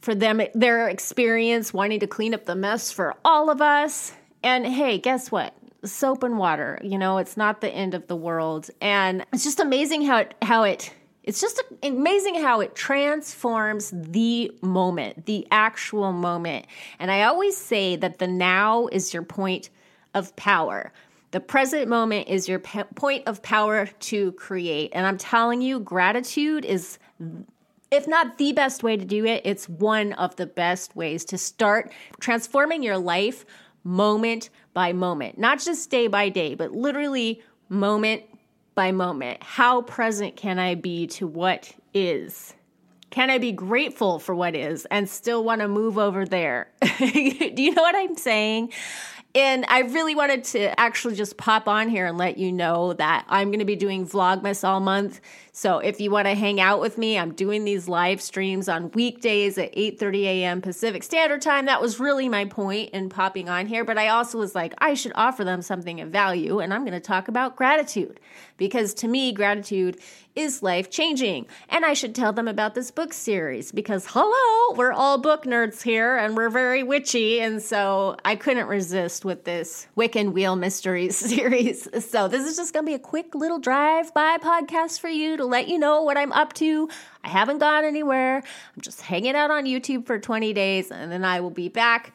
For 0.00 0.14
them 0.14 0.42
their 0.54 0.88
experience 0.88 1.72
wanting 1.72 2.00
to 2.00 2.06
clean 2.06 2.34
up 2.34 2.46
the 2.46 2.54
mess 2.54 2.90
for 2.90 3.14
all 3.24 3.50
of 3.50 3.60
us. 3.60 4.12
And 4.42 4.66
hey, 4.66 4.98
guess 4.98 5.30
what? 5.30 5.54
Soap 5.84 6.24
and 6.24 6.36
water, 6.36 6.78
you 6.82 6.98
know, 6.98 7.18
it's 7.18 7.38
not 7.38 7.62
the 7.62 7.70
end 7.70 7.94
of 7.94 8.06
the 8.06 8.16
world. 8.16 8.68
And 8.82 9.24
it's 9.32 9.44
just 9.44 9.60
amazing 9.60 10.02
how 10.02 10.18
it 10.18 10.34
how 10.42 10.64
it 10.64 10.92
it's 11.22 11.40
just 11.40 11.62
amazing 11.82 12.36
how 12.36 12.60
it 12.60 12.74
transforms 12.74 13.92
the 13.94 14.50
moment, 14.62 15.26
the 15.26 15.46
actual 15.50 16.12
moment. 16.12 16.66
And 16.98 17.10
I 17.10 17.22
always 17.24 17.56
say 17.56 17.96
that 17.96 18.18
the 18.18 18.26
now 18.26 18.86
is 18.88 19.12
your 19.12 19.22
point 19.22 19.70
of 20.14 20.34
power. 20.36 20.92
The 21.32 21.40
present 21.40 21.88
moment 21.88 22.28
is 22.28 22.48
your 22.48 22.58
p- 22.58 22.82
point 22.94 23.28
of 23.28 23.42
power 23.42 23.86
to 23.86 24.32
create. 24.32 24.90
And 24.94 25.06
I'm 25.06 25.18
telling 25.18 25.60
you, 25.62 25.78
gratitude 25.78 26.64
is, 26.64 26.98
if 27.90 28.08
not 28.08 28.38
the 28.38 28.52
best 28.52 28.82
way 28.82 28.96
to 28.96 29.04
do 29.04 29.24
it, 29.26 29.42
it's 29.44 29.68
one 29.68 30.14
of 30.14 30.36
the 30.36 30.46
best 30.46 30.96
ways 30.96 31.24
to 31.26 31.38
start 31.38 31.92
transforming 32.18 32.82
your 32.82 32.98
life 32.98 33.44
moment 33.84 34.50
by 34.74 34.92
moment, 34.92 35.38
not 35.38 35.60
just 35.60 35.90
day 35.90 36.06
by 36.06 36.30
day, 36.30 36.54
but 36.54 36.72
literally 36.72 37.42
moment 37.68 38.22
by 38.80 38.92
moment. 38.92 39.42
How 39.42 39.82
present 39.82 40.36
can 40.36 40.58
I 40.58 40.74
be 40.74 41.06
to 41.08 41.26
what 41.26 41.70
is? 41.92 42.54
Can 43.10 43.28
I 43.28 43.36
be 43.36 43.52
grateful 43.52 44.18
for 44.18 44.34
what 44.34 44.56
is 44.56 44.86
and 44.90 45.06
still 45.06 45.44
want 45.44 45.60
to 45.60 45.68
move 45.68 45.98
over 45.98 46.24
there? 46.24 46.70
Do 46.98 47.04
you 47.62 47.74
know 47.74 47.82
what 47.82 47.94
I'm 47.94 48.16
saying? 48.16 48.72
And 49.34 49.64
I 49.68 49.80
really 49.80 50.16
wanted 50.16 50.42
to 50.44 50.78
actually 50.78 51.14
just 51.14 51.36
pop 51.36 51.68
on 51.68 51.88
here 51.88 52.06
and 52.06 52.18
let 52.18 52.36
you 52.36 52.50
know 52.50 52.94
that 52.94 53.24
I'm 53.28 53.50
going 53.50 53.60
to 53.60 53.64
be 53.64 53.76
doing 53.76 54.04
Vlogmas 54.04 54.66
all 54.66 54.80
month. 54.80 55.20
So 55.52 55.78
if 55.78 56.00
you 56.00 56.10
want 56.10 56.26
to 56.26 56.34
hang 56.34 56.60
out 56.60 56.80
with 56.80 56.98
me, 56.98 57.18
I'm 57.18 57.34
doing 57.34 57.64
these 57.64 57.86
live 57.86 58.20
streams 58.20 58.68
on 58.68 58.90
weekdays 58.92 59.56
at 59.58 59.74
8:30 59.74 60.22
a.m. 60.24 60.60
Pacific 60.60 61.02
Standard 61.02 61.42
Time. 61.42 61.66
That 61.66 61.80
was 61.80 62.00
really 62.00 62.28
my 62.28 62.44
point 62.44 62.90
in 62.90 63.08
popping 63.08 63.48
on 63.48 63.66
here, 63.66 63.84
but 63.84 63.98
I 63.98 64.08
also 64.08 64.38
was 64.38 64.54
like 64.54 64.74
I 64.78 64.94
should 64.94 65.12
offer 65.14 65.44
them 65.44 65.62
something 65.62 66.00
of 66.00 66.10
value 66.10 66.58
and 66.58 66.72
I'm 66.72 66.82
going 66.82 66.92
to 66.92 67.00
talk 67.00 67.28
about 67.28 67.56
gratitude 67.56 68.20
because 68.56 68.94
to 68.94 69.08
me 69.08 69.32
gratitude 69.32 69.98
is 70.36 70.62
life 70.62 70.90
changing. 70.90 71.46
And 71.68 71.84
I 71.84 71.94
should 71.94 72.14
tell 72.14 72.32
them 72.32 72.46
about 72.48 72.74
this 72.74 72.90
book 72.90 73.12
series 73.12 73.72
because 73.72 74.06
hello, 74.08 74.76
we're 74.76 74.92
all 74.92 75.18
book 75.18 75.44
nerds 75.44 75.82
here 75.82 76.16
and 76.16 76.36
we're 76.36 76.50
very 76.50 76.82
witchy 76.82 77.40
and 77.40 77.60
so 77.60 78.16
I 78.24 78.36
couldn't 78.36 78.66
resist 78.66 79.19
with 79.24 79.44
this 79.44 79.86
Wiccan 79.96 80.32
Wheel 80.32 80.56
Mysteries 80.56 81.16
series. 81.16 81.88
So 82.06 82.28
this 82.28 82.46
is 82.46 82.56
just 82.56 82.72
going 82.72 82.84
to 82.84 82.90
be 82.90 82.94
a 82.94 82.98
quick 82.98 83.34
little 83.34 83.58
drive-by 83.58 84.38
podcast 84.38 85.00
for 85.00 85.08
you 85.08 85.36
to 85.36 85.44
let 85.44 85.68
you 85.68 85.78
know 85.78 86.02
what 86.02 86.16
I'm 86.16 86.32
up 86.32 86.52
to. 86.54 86.88
I 87.24 87.28
haven't 87.28 87.58
gone 87.58 87.84
anywhere. 87.84 88.36
I'm 88.36 88.80
just 88.80 89.00
hanging 89.00 89.34
out 89.34 89.50
on 89.50 89.64
YouTube 89.64 90.06
for 90.06 90.18
20 90.18 90.52
days 90.52 90.90
and 90.90 91.10
then 91.10 91.24
I 91.24 91.40
will 91.40 91.50
be 91.50 91.68
back 91.68 92.14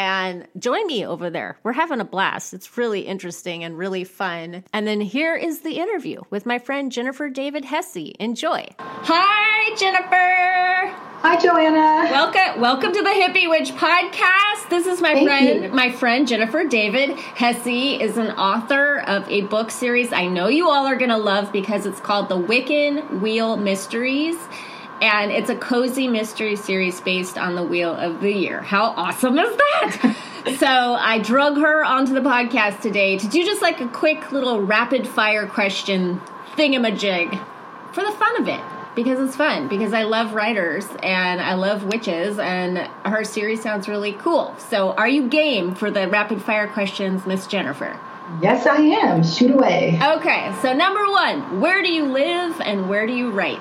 and 0.00 0.48
join 0.58 0.86
me 0.86 1.04
over 1.04 1.28
there. 1.28 1.58
We're 1.62 1.74
having 1.74 2.00
a 2.00 2.06
blast. 2.06 2.54
It's 2.54 2.78
really 2.78 3.02
interesting 3.02 3.64
and 3.64 3.76
really 3.76 4.04
fun. 4.04 4.64
And 4.72 4.86
then 4.86 5.02
here 5.02 5.36
is 5.36 5.60
the 5.60 5.78
interview 5.78 6.22
with 6.30 6.46
my 6.46 6.58
friend 6.58 6.90
Jennifer 6.90 7.28
David 7.28 7.66
Hesse. 7.66 8.14
Enjoy. 8.18 8.66
Hi, 8.78 9.76
Jennifer. 9.76 10.96
Hi, 11.20 11.38
Joanna. 11.38 12.10
Welcome, 12.10 12.62
welcome 12.62 12.92
to 12.94 13.02
the 13.02 13.10
Hippie 13.10 13.50
Witch 13.50 13.72
podcast. 13.72 14.70
This 14.70 14.86
is 14.86 15.02
my 15.02 15.12
Thank 15.12 15.28
friend, 15.28 15.64
you. 15.64 15.70
my 15.70 15.92
friend 15.92 16.26
Jennifer 16.26 16.64
David 16.64 17.10
Hesse 17.18 18.00
is 18.00 18.16
an 18.16 18.28
author 18.28 19.00
of 19.00 19.28
a 19.28 19.42
book 19.42 19.70
series 19.70 20.14
I 20.14 20.28
know 20.28 20.48
you 20.48 20.70
all 20.70 20.86
are 20.86 20.96
going 20.96 21.10
to 21.10 21.18
love 21.18 21.52
because 21.52 21.84
it's 21.84 22.00
called 22.00 22.30
The 22.30 22.38
Wiccan 22.38 23.20
Wheel 23.20 23.58
Mysteries 23.58 24.36
and 25.00 25.30
it's 25.30 25.48
a 25.48 25.56
cozy 25.56 26.08
mystery 26.08 26.56
series 26.56 27.00
based 27.00 27.38
on 27.38 27.54
the 27.54 27.62
Wheel 27.62 27.94
of 27.94 28.20
the 28.20 28.32
Year. 28.32 28.60
How 28.60 28.94
awesome 28.96 29.38
is 29.38 29.56
that? 29.56 30.16
so 30.58 30.66
I 30.66 31.18
drug 31.18 31.56
her 31.56 31.84
onto 31.84 32.12
the 32.12 32.20
podcast 32.20 32.80
today 32.80 33.16
to 33.18 33.26
do 33.28 33.44
just 33.44 33.62
like 33.62 33.80
a 33.80 33.88
quick 33.88 34.32
little 34.32 34.60
rapid 34.60 35.06
fire 35.08 35.46
question 35.46 36.20
thingamajig 36.56 37.30
for 37.92 38.04
the 38.04 38.12
fun 38.12 38.42
of 38.42 38.48
it. 38.48 38.60
Because 38.94 39.20
it's 39.20 39.36
fun, 39.36 39.68
because 39.68 39.92
I 39.92 40.02
love 40.02 40.34
writers 40.34 40.84
and 41.02 41.40
I 41.40 41.54
love 41.54 41.84
witches, 41.84 42.40
and 42.40 42.78
her 43.06 43.22
series 43.22 43.62
sounds 43.62 43.88
really 43.88 44.14
cool. 44.14 44.52
So, 44.58 44.92
are 44.94 45.08
you 45.08 45.28
game 45.28 45.76
for 45.76 45.92
the 45.92 46.08
rapid 46.08 46.42
fire 46.42 46.66
questions, 46.66 47.24
Miss 47.24 47.46
Jennifer? 47.46 47.98
Yes, 48.42 48.66
I 48.66 48.78
am. 48.78 49.22
Shoot 49.22 49.52
away. 49.52 49.98
Okay, 50.02 50.52
so 50.60 50.72
number 50.72 51.08
one, 51.08 51.60
where 51.60 51.82
do 51.82 51.92
you 51.92 52.06
live 52.06 52.60
and 52.60 52.88
where 52.88 53.06
do 53.06 53.12
you 53.12 53.30
write? 53.30 53.60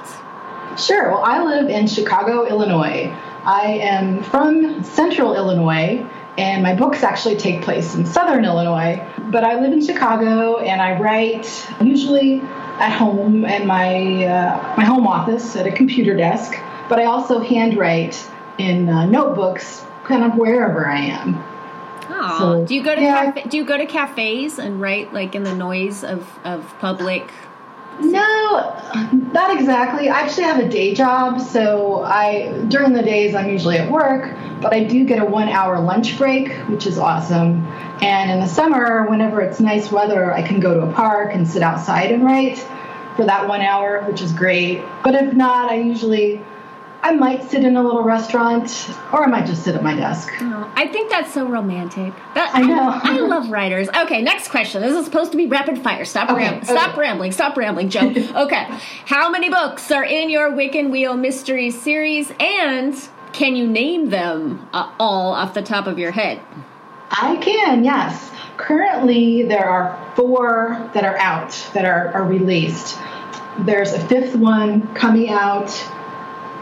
Sure. 0.78 1.12
Well, 1.12 1.24
I 1.24 1.44
live 1.44 1.70
in 1.70 1.88
Chicago, 1.88 2.46
Illinois. 2.46 3.14
I 3.44 3.80
am 3.82 4.24
from 4.24 4.84
central 4.84 5.36
Illinois, 5.36 6.06
and 6.38 6.62
my 6.62 6.76
books 6.76 7.04
actually 7.04 7.38
take 7.38 7.62
place 7.62 7.96
in 7.96 8.06
southern 8.06 8.46
Illinois. 8.46 9.06
But 9.32 9.44
I 9.44 9.60
live 9.60 9.74
in 9.74 9.86
Chicago, 9.86 10.60
and 10.60 10.82
I 10.82 11.00
write 11.00 11.68
usually 11.82 12.42
at 12.80 12.92
home 12.92 13.46
in 13.46 13.68
my 13.68 14.26
uh, 14.26 14.74
my 14.78 14.86
home 14.86 15.08
office 15.08 15.56
at 15.56 15.68
a 15.68 15.72
computer 15.72 16.16
desk. 16.16 16.54
But 16.88 17.00
I 17.00 17.06
also 17.06 17.40
handwrite 17.40 18.30
in 18.58 18.90
uh, 18.90 19.06
notebooks, 19.06 19.86
kind 20.04 20.24
of 20.24 20.38
wherever 20.38 20.88
I 20.88 21.00
am. 21.00 21.44
Oh, 22.12 22.38
So, 22.40 22.66
do 22.66 22.76
you 22.76 22.84
go 22.84 22.96
to 22.96 23.02
yeah. 23.02 23.32
cafe, 23.32 23.44
do 23.50 23.58
you 23.58 23.66
go 23.66 23.78
to 23.78 23.86
cafes 23.86 24.60
and 24.60 24.82
write 24.82 25.14
like 25.14 25.36
in 25.36 25.44
the 25.44 25.56
noise 25.56 26.04
of 26.04 26.28
of 26.44 26.74
public? 26.80 27.32
No, 28.02 28.76
not 29.34 29.56
exactly. 29.58 30.10
I 30.10 30.22
actually 30.22 30.44
have 30.44 30.60
a 30.60 30.70
day 30.70 30.94
job, 30.94 31.42
so 31.42 32.04
I 32.04 32.66
during 32.70 32.94
the 32.94 33.04
days 33.04 33.36
I'm 33.36 33.50
usually 33.50 33.78
at 33.78 33.92
work, 33.92 34.36
but 34.62 34.74
I 34.74 34.84
do 34.84 35.06
get 35.06 35.20
a 35.20 35.26
one 35.26 35.50
hour 35.50 35.80
lunch 35.80 36.18
break, 36.18 36.52
which 36.70 36.88
is 36.88 36.98
awesome. 36.98 37.66
And 38.02 38.32
in 38.32 38.40
the 38.40 38.48
summer, 38.48 39.06
whenever 39.10 39.42
it's 39.42 39.60
nice 39.60 39.92
weather, 39.92 40.34
I 40.34 40.42
can 40.42 40.60
go 40.60 40.74
to 40.74 40.82
a 40.90 40.94
park 40.94 41.34
and 41.34 41.48
sit 41.48 41.62
outside 41.62 42.12
and 42.12 42.24
write 42.24 42.58
for 43.16 43.26
that 43.26 43.48
one 43.48 43.62
hour, 43.62 44.04
which 44.04 44.22
is 44.22 44.32
great. 44.32 44.82
But 45.04 45.16
if 45.16 45.34
not, 45.34 45.70
I 45.70 45.76
usually 45.76 46.42
I 47.02 47.14
might 47.14 47.50
sit 47.50 47.64
in 47.64 47.78
a 47.78 47.84
little 47.84 48.04
restaurant 48.04 48.90
or 49.14 49.24
I 49.24 49.28
might 49.28 49.46
just 49.46 49.64
sit 49.64 49.74
at 49.74 49.82
my 49.82 49.96
desk. 49.96 50.30
Oh, 50.42 50.72
I 50.76 50.88
think 50.88 51.10
that's 51.10 51.34
so 51.34 51.48
romantic. 51.48 52.14
That, 52.36 52.52
I 52.54 52.62
know. 52.62 53.00
I, 53.02 53.20
love 53.20 53.50
writers. 53.50 53.88
Okay, 53.90 54.22
next 54.22 54.50
question. 54.50 54.82
This 54.82 54.94
is 54.94 55.06
supposed 55.06 55.32
to 55.32 55.38
be 55.38 55.48
rapid 55.48 55.80
fire. 55.80 56.04
Stop 56.04 56.30
Okay, 56.30 56.50
ram- 56.50 56.64
stop 56.64 56.98
rambling. 56.98 57.32
Stop 57.32 57.56
rambling, 57.56 57.90
Joe. 57.90 58.10
okay, 58.36 58.66
how 59.06 59.30
many 59.30 59.50
books 59.50 59.90
are 59.92 60.04
in 60.04 60.30
your 60.30 60.52
Wiccan 60.52 60.90
Wheel 60.92 61.16
Mystery 61.16 61.72
series, 61.72 62.34
and 62.40 62.96
can 63.32 63.56
you 63.56 63.66
name 63.66 64.10
them 64.10 64.68
uh, 64.74 64.94
all 65.00 65.32
off 65.34 65.54
the 65.54 65.62
top 65.62 65.88
of 65.88 65.98
your 66.00 66.12
head? 66.12 66.42
I 67.12 67.38
can, 67.38 67.84
yes. 67.84 68.30
currently 68.58 69.44
there 69.44 69.68
are 69.68 70.14
four 70.16 70.92
that 70.94 71.06
are 71.06 71.18
out 71.18 71.52
that 71.74 71.86
are, 71.86 72.10
are 72.10 72.24
released. 72.24 72.98
There's 73.60 73.94
a 73.94 74.00
fifth 74.08 74.36
one 74.36 74.94
coming 74.94 75.30
out 75.30 75.70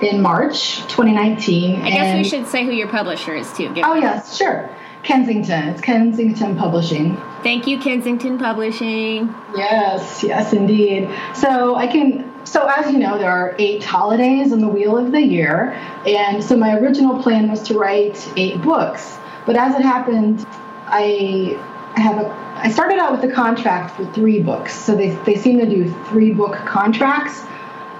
in 0.01 0.21
March 0.21 0.77
2019. 0.87 1.81
I 1.81 1.89
guess 1.89 2.15
we 2.15 2.23
should 2.23 2.47
say 2.47 2.65
who 2.65 2.71
your 2.71 2.87
publisher 2.87 3.35
is 3.35 3.51
too. 3.53 3.73
Give 3.73 3.85
oh, 3.85 3.95
yes, 3.95 4.37
sure. 4.37 4.69
Kensington. 5.03 5.69
It's 5.69 5.81
Kensington 5.81 6.57
Publishing. 6.57 7.15
Thank 7.41 7.65
you, 7.67 7.79
Kensington 7.79 8.37
Publishing. 8.37 9.33
Yes, 9.55 10.23
yes, 10.23 10.53
indeed. 10.53 11.09
So 11.33 11.75
I 11.75 11.87
can. 11.87 12.33
So 12.45 12.67
as 12.67 12.91
you 12.91 12.99
know, 12.99 13.17
there 13.17 13.31
are 13.31 13.55
eight 13.57 13.83
holidays 13.83 14.51
in 14.51 14.59
the 14.59 14.67
wheel 14.67 14.97
of 14.97 15.11
the 15.11 15.21
year, 15.21 15.71
and 16.05 16.43
so 16.43 16.57
my 16.57 16.77
original 16.77 17.21
plan 17.21 17.49
was 17.49 17.61
to 17.63 17.77
write 17.77 18.31
eight 18.35 18.61
books. 18.61 19.17
But 19.45 19.55
as 19.55 19.75
it 19.75 19.81
happened, 19.81 20.45
I 20.87 21.57
have 21.95 22.17
a. 22.17 22.47
I 22.57 22.71
started 22.71 22.97
out 22.97 23.11
with 23.11 23.31
a 23.31 23.33
contract 23.33 23.95
for 23.95 24.05
three 24.13 24.41
books. 24.41 24.73
So 24.73 24.95
they 24.95 25.11
they 25.25 25.35
seem 25.35 25.59
to 25.59 25.69
do 25.69 25.89
three 26.09 26.33
book 26.33 26.55
contracts. 26.65 27.43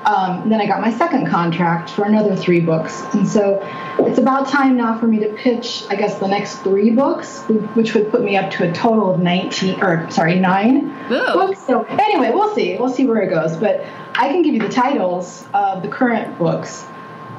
Um, 0.08 0.48
then 0.48 0.62
I 0.62 0.68
got 0.68 0.80
my 0.80 0.90
second 0.98 1.28
contract 1.28 1.90
for 1.90 2.06
another 2.06 2.34
three 2.34 2.62
books. 2.62 3.02
And 3.14 3.28
so 3.28 3.60
it's 4.00 4.18
about 4.18 4.48
time 4.48 4.78
now 4.78 4.98
for 4.98 5.06
me 5.06 5.20
to 5.20 5.34
pitch, 5.34 5.84
I 5.90 5.98
guess, 5.98 6.18
the 6.18 6.30
next 6.30 6.60
three 6.60 6.92
books, 6.92 7.42
which 7.76 7.94
would 7.94 8.10
put 8.10 8.24
me 8.24 8.38
up 8.38 8.50
to 8.52 8.70
a 8.70 8.72
total 8.72 9.14
of 9.14 9.20
19, 9.20 9.84
or 9.84 10.10
sorry, 10.10 10.40
nine 10.40 10.96
Ooh. 11.12 11.34
books. 11.34 11.60
So 11.68 11.84
anyway, 11.84 12.32
we'll 12.34 12.56
see. 12.56 12.78
We'll 12.78 12.94
see 12.94 13.06
where 13.06 13.22
it 13.22 13.32
goes. 13.32 13.58
But 13.58 13.86
I 14.14 14.30
can 14.30 14.44
give 14.44 14.54
you 14.54 14.62
the 14.62 14.70
titles 14.70 15.44
of 15.54 15.84
the 15.84 15.90
current 15.90 16.40
books. 16.40 16.86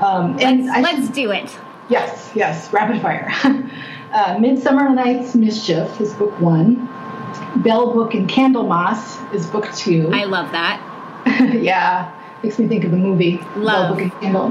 Um, 0.01 0.39
and 0.39 0.67
let's, 0.67 0.83
let's 0.83 1.07
should, 1.07 1.15
do 1.15 1.31
it. 1.31 1.59
Yes, 1.89 2.31
yes, 2.35 2.71
rapid 2.71 3.01
fire. 3.01 3.33
uh, 4.13 4.39
Midsummer 4.39 4.91
Night's 4.91 5.35
Mischief 5.35 5.99
is 6.03 6.13
book 6.13 6.39
one. 6.39 6.87
Bell 7.63 7.95
Book 7.95 8.13
and 8.13 8.29
Candlemas 8.29 9.35
is 9.35 9.47
book 9.47 9.73
two. 9.75 10.11
I 10.13 10.25
love 10.25 10.53
that. 10.53 10.85
yeah. 11.63 12.15
Makes 12.43 12.59
me 12.59 12.69
think 12.69 12.85
of 12.85 12.91
the 12.91 12.97
movie. 12.97 13.39
Love. 13.57 13.97
Book 13.97 14.07
of 14.07 14.21
Candle. 14.21 14.51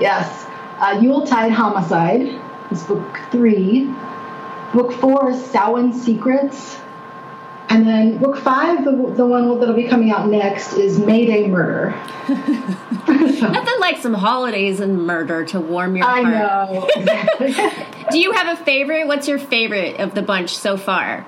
Yes. 0.00 0.46
Uh, 0.78 0.98
Yuletide 1.02 1.52
Homicide 1.52 2.40
is 2.70 2.82
book 2.84 3.18
three. 3.30 3.92
Book 4.72 4.92
four 4.92 5.30
is 5.30 5.44
Samhain 5.44 5.92
Secrets. 5.92 6.78
And 7.68 7.86
then 7.86 8.18
book 8.18 8.36
five, 8.36 8.84
the, 8.84 8.92
the 9.16 9.26
one 9.26 9.58
that'll 9.58 9.74
be 9.74 9.88
coming 9.88 10.10
out 10.12 10.28
next, 10.28 10.74
is 10.74 10.98
Mayday 10.98 11.48
Murder. 11.48 11.94
so. 12.28 13.48
Nothing 13.48 13.80
like 13.80 13.98
some 13.98 14.14
holidays 14.14 14.80
and 14.80 15.04
murder 15.04 15.44
to 15.46 15.60
warm 15.60 15.96
your 15.96 16.06
heart. 16.06 16.26
I 16.26 16.30
know. 16.30 16.88
Exactly. 16.94 17.52
Do 18.10 18.18
you 18.18 18.32
have 18.32 18.60
a 18.60 18.64
favorite? 18.64 19.06
What's 19.06 19.26
your 19.26 19.38
favorite 19.38 19.98
of 19.98 20.14
the 20.14 20.22
bunch 20.22 20.56
so 20.56 20.76
far? 20.76 21.26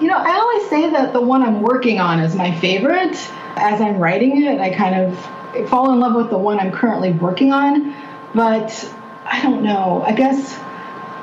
You 0.00 0.06
know, 0.06 0.16
I 0.16 0.38
always 0.38 0.70
say 0.70 0.90
that 0.90 1.12
the 1.12 1.20
one 1.20 1.42
I'm 1.42 1.60
working 1.60 1.98
on 1.98 2.20
is 2.20 2.34
my 2.34 2.54
favorite 2.60 3.16
as 3.58 3.80
I'm 3.80 3.98
writing 3.98 4.44
it, 4.44 4.60
I 4.60 4.74
kind 4.74 4.94
of 4.94 5.68
fall 5.68 5.92
in 5.92 6.00
love 6.00 6.14
with 6.14 6.30
the 6.30 6.38
one 6.38 6.58
I'm 6.58 6.72
currently 6.72 7.12
working 7.12 7.52
on. 7.52 7.94
But 8.34 8.94
I 9.24 9.42
don't 9.42 9.62
know. 9.62 10.02
I 10.06 10.12
guess 10.12 10.58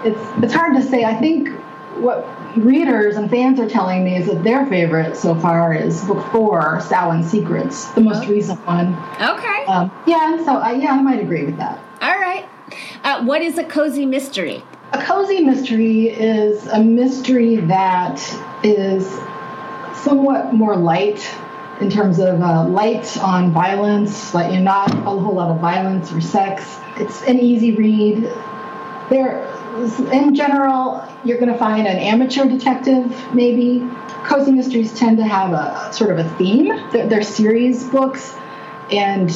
it's 0.03 0.43
it's 0.43 0.53
hard 0.53 0.75
to 0.75 0.81
say. 0.81 1.03
I 1.03 1.15
think 1.15 1.49
what 1.97 2.27
readers 2.57 3.15
and 3.15 3.29
fans 3.29 3.59
are 3.59 3.69
telling 3.69 4.03
me 4.03 4.17
is 4.17 4.27
that 4.27 4.43
their 4.43 4.65
favorite 4.67 5.15
so 5.15 5.35
far 5.35 5.73
is 5.73 6.03
book 6.05 6.25
four, 6.31 6.81
Samhain 6.81 7.23
Secrets, 7.23 7.85
the 7.91 8.01
most 8.01 8.25
oh. 8.25 8.31
recent 8.31 8.65
one. 8.65 8.95
Okay. 9.21 9.65
Um, 9.65 9.91
yeah, 10.05 10.43
so 10.43 10.57
I, 10.57 10.73
yeah, 10.73 10.93
I 10.93 11.01
might 11.01 11.19
agree 11.19 11.45
with 11.45 11.57
that. 11.57 11.79
All 12.01 12.19
right. 12.19 12.47
Uh, 13.03 13.23
what 13.23 13.41
is 13.41 13.57
a 13.57 13.63
cozy 13.63 14.05
mystery? 14.05 14.63
A 14.91 15.01
cozy 15.01 15.41
mystery 15.41 16.09
is 16.09 16.67
a 16.67 16.83
mystery 16.83 17.57
that 17.57 18.19
is 18.63 19.07
somewhat 20.03 20.53
more 20.53 20.75
light 20.75 21.19
in 21.81 21.89
terms 21.89 22.19
of 22.19 22.41
uh, 22.41 22.67
light 22.67 23.17
on 23.17 23.51
violence, 23.51 24.33
like 24.33 24.51
you 24.51 24.59
know, 24.59 24.63
not 24.63 24.91
a 24.91 25.19
whole 25.19 25.35
lot 25.35 25.49
of 25.49 25.59
violence 25.59 26.11
or 26.11 26.21
sex. 26.21 26.77
It's 26.97 27.23
an 27.23 27.39
easy 27.39 27.75
read. 27.75 28.23
There, 29.09 29.45
in 30.11 30.33
general, 30.33 31.05
you're 31.25 31.37
going 31.37 31.51
to 31.51 31.57
find 31.57 31.85
an 31.85 31.97
amateur 31.97 32.45
detective, 32.45 33.33
maybe. 33.33 33.87
Cozy 34.23 34.51
mysteries 34.51 34.97
tend 34.97 35.17
to 35.17 35.23
have 35.23 35.51
a 35.51 35.93
sort 35.93 36.11
of 36.11 36.25
a 36.25 36.29
theme. 36.37 36.67
They're, 36.91 37.07
they're 37.07 37.23
series 37.23 37.83
books, 37.83 38.35
and 38.91 39.29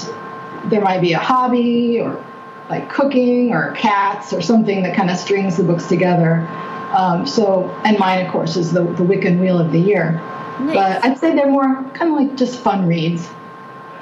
there 0.65 0.82
might 0.82 1.02
be 1.02 1.13
a 1.13 1.19
hobby 1.19 1.99
or 1.99 2.25
like 2.69 2.89
cooking 2.89 3.52
or 3.52 3.73
cats 3.73 4.32
or 4.32 4.41
something 4.41 4.84
that 4.84 4.95
kind 4.95 5.10
of 5.10 5.17
strings 5.17 5.58
the 5.58 5.63
books 5.63 5.88
together. 5.88 6.47
Um, 6.95 7.28
so, 7.28 7.69
and 7.84 7.99
mine, 7.99 8.25
of 8.25 8.32
course, 8.32 8.56
is 8.56 8.71
the, 8.71 8.84
the 8.84 9.04
Wiccan 9.04 9.39
Wheel 9.39 9.60
of 9.60 9.71
the 9.71 9.80
Year. 9.80 10.19
Nice. 10.60 10.76
But 10.76 11.06
I'd 11.06 11.17
say 11.17 11.36
they're 11.36 11.50
more 11.50 11.84
kind 11.93 12.12
of 12.12 12.17
like 12.17 12.38
just 12.38 12.60
fun 12.60 12.88
reads. 12.88 13.28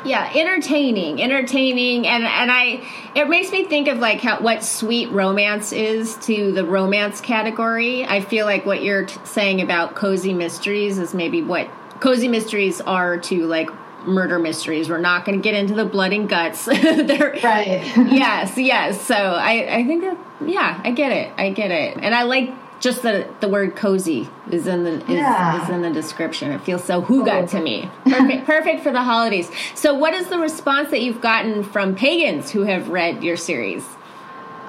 Yeah, 0.05 0.31
entertaining, 0.33 1.21
entertaining, 1.21 2.07
and 2.07 2.23
and 2.23 2.51
I 2.51 2.81
it 3.15 3.27
makes 3.27 3.51
me 3.51 3.65
think 3.65 3.87
of 3.87 3.99
like 3.99 4.21
how 4.21 4.39
what 4.39 4.63
sweet 4.63 5.11
romance 5.11 5.71
is 5.71 6.15
to 6.17 6.51
the 6.51 6.63
romance 6.63 7.19
category. 7.19 8.05
I 8.05 8.21
feel 8.21 8.45
like 8.45 8.65
what 8.65 8.83
you're 8.83 9.05
t- 9.05 9.19
saying 9.23 9.61
about 9.61 9.95
cozy 9.95 10.33
mysteries 10.33 10.97
is 10.97 11.13
maybe 11.13 11.41
what 11.41 11.67
cozy 11.99 12.27
mysteries 12.27 12.79
are 12.81 13.17
to 13.17 13.45
like 13.47 13.69
murder 14.07 14.39
mysteries. 14.39 14.89
We're 14.89 14.99
not 14.99 15.25
going 15.25 15.37
to 15.37 15.43
get 15.43 15.53
into 15.53 15.73
the 15.73 15.85
blood 15.85 16.13
and 16.13 16.29
guts. 16.29 16.67
right. 16.67 17.43
yes, 17.43 18.57
yes. 18.57 19.01
So 19.01 19.15
I, 19.15 19.77
I 19.77 19.83
think 19.83 20.03
that, 20.03 20.17
yeah, 20.45 20.79
I 20.83 20.91
get 20.91 21.11
it. 21.11 21.33
I 21.37 21.51
get 21.51 21.71
it. 21.71 21.97
And 21.97 22.15
I 22.15 22.23
like 22.23 22.53
just 22.79 23.01
the 23.01 23.27
the 23.39 23.49
word 23.49 23.75
cozy 23.75 24.29
is 24.51 24.67
in 24.67 24.83
the 24.83 25.03
is, 25.03 25.09
yeah. 25.09 25.63
is 25.63 25.69
in 25.69 25.81
the 25.81 25.89
description. 25.89 26.51
It 26.51 26.61
feels 26.61 26.83
so 26.83 27.01
hygge 27.01 27.43
oh. 27.43 27.45
to 27.47 27.61
me. 27.61 27.89
Perfect, 28.05 28.45
perfect 28.45 28.83
for 28.83 28.91
the 28.91 29.01
holidays. 29.01 29.49
So, 29.75 29.93
what 29.93 30.13
is 30.13 30.27
the 30.27 30.39
response 30.39 30.91
that 30.91 31.01
you've 31.01 31.21
gotten 31.21 31.63
from 31.63 31.95
pagans 31.95 32.51
who 32.51 32.63
have 32.63 32.89
read 32.89 33.23
your 33.23 33.37
series? 33.37 33.85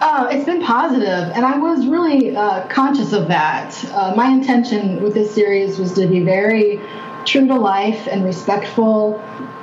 Oh, 0.01 0.29
it's 0.31 0.45
been 0.45 0.63
positive, 0.63 1.33
and 1.35 1.45
I 1.45 1.59
was 1.59 1.87
really 1.87 2.35
uh, 2.37 2.67
conscious 2.69 3.13
of 3.13 3.29
that. 3.29 3.85
Uh, 3.93 4.15
my 4.15 4.31
intention 4.31 5.03
with 5.03 5.13
this 5.15 5.35
series 5.35 5.79
was 5.79 5.93
to 5.95 6.07
be 6.07 6.21
very 6.21 6.81
true 7.25 7.47
to 7.49 7.57
life 7.57 8.07
and 8.09 8.25
respectful. 8.25 9.21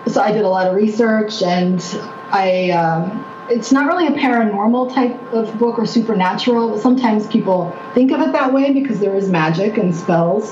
So 0.08 0.22
I 0.22 0.32
did 0.32 0.44
a 0.44 0.50
lot 0.50 0.68
of 0.68 0.76
research, 0.76 1.42
and 1.42 1.82
I. 2.32 2.72
Um, 2.72 3.26
it's 3.50 3.72
not 3.72 3.88
really 3.88 4.08
a 4.08 4.12
paranormal 4.12 4.94
type 4.94 5.22
of 5.34 5.58
book 5.60 5.78
or 5.78 5.86
supernatural. 5.86 6.80
Sometimes 6.80 7.28
people 7.28 7.76
think 7.94 8.12
of 8.12 8.22
it 8.22 8.32
that 8.32 8.54
way 8.54 8.74
because 8.74 9.00
there 9.00 9.16
is 9.16 9.30
magic 9.30 9.78
and 9.78 9.96
spells, 9.96 10.52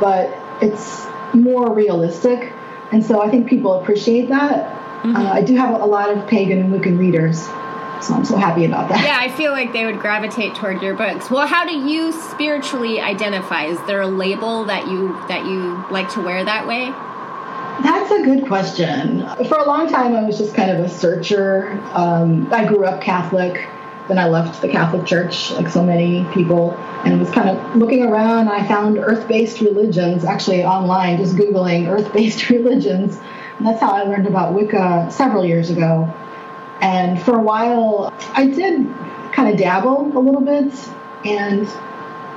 but 0.00 0.34
it's 0.62 1.06
more 1.34 1.72
realistic. 1.72 2.52
And 2.92 3.04
so 3.04 3.20
I 3.20 3.30
think 3.30 3.48
people 3.48 3.74
appreciate 3.74 4.28
that. 4.28 4.76
Mm-hmm. 5.02 5.16
Uh, 5.16 5.32
I 5.32 5.42
do 5.42 5.56
have 5.56 5.80
a 5.80 5.86
lot 5.86 6.10
of 6.10 6.26
pagan 6.26 6.58
and 6.58 6.72
Wiccan 6.72 6.98
readers, 6.98 7.40
so 8.04 8.14
I'm 8.14 8.24
so 8.24 8.36
happy 8.36 8.64
about 8.64 8.88
that. 8.90 9.02
Yeah, 9.04 9.18
I 9.18 9.34
feel 9.34 9.52
like 9.52 9.72
they 9.72 9.86
would 9.86 9.98
gravitate 9.98 10.54
toward 10.54 10.82
your 10.82 10.94
books. 10.94 11.30
Well, 11.30 11.46
how 11.46 11.66
do 11.66 11.72
you 11.72 12.12
spiritually 12.12 13.00
identify? 13.00 13.64
Is 13.64 13.78
there 13.86 14.02
a 14.02 14.06
label 14.06 14.64
that 14.66 14.88
you 14.88 15.12
that 15.28 15.46
you 15.46 15.84
like 15.90 16.12
to 16.14 16.20
wear 16.20 16.44
that 16.44 16.66
way? 16.66 16.92
That's 17.82 18.10
a 18.10 18.22
good 18.22 18.46
question. 18.46 19.26
For 19.48 19.58
a 19.58 19.66
long 19.66 19.88
time, 19.88 20.14
I 20.14 20.22
was 20.22 20.36
just 20.36 20.54
kind 20.54 20.70
of 20.70 20.80
a 20.80 20.88
searcher. 20.88 21.72
Um, 21.92 22.52
I 22.52 22.66
grew 22.66 22.84
up 22.84 23.00
Catholic. 23.00 23.68
Then 24.08 24.18
I 24.18 24.28
left 24.28 24.60
the 24.60 24.68
Catholic 24.68 25.06
Church, 25.06 25.52
like 25.52 25.68
so 25.68 25.84
many 25.84 26.24
people, 26.34 26.72
and 27.04 27.18
was 27.20 27.30
kind 27.30 27.48
of 27.48 27.76
looking 27.76 28.02
around. 28.02 28.48
I 28.48 28.66
found 28.66 28.98
earth 28.98 29.28
based 29.28 29.60
religions 29.60 30.24
actually 30.24 30.64
online, 30.64 31.18
just 31.18 31.36
Googling 31.36 31.88
earth 31.88 32.12
based 32.12 32.48
religions. 32.50 33.18
And 33.58 33.66
that's 33.66 33.80
how 33.80 33.92
I 33.92 34.02
learned 34.02 34.26
about 34.26 34.52
Wicca 34.52 35.08
several 35.10 35.44
years 35.44 35.70
ago. 35.70 36.12
And 36.80 37.20
for 37.22 37.36
a 37.36 37.42
while, 37.42 38.12
I 38.34 38.46
did 38.46 38.86
kind 39.32 39.48
of 39.48 39.58
dabble 39.58 40.16
a 40.16 40.20
little 40.20 40.40
bit. 40.40 40.72
And 41.24 41.68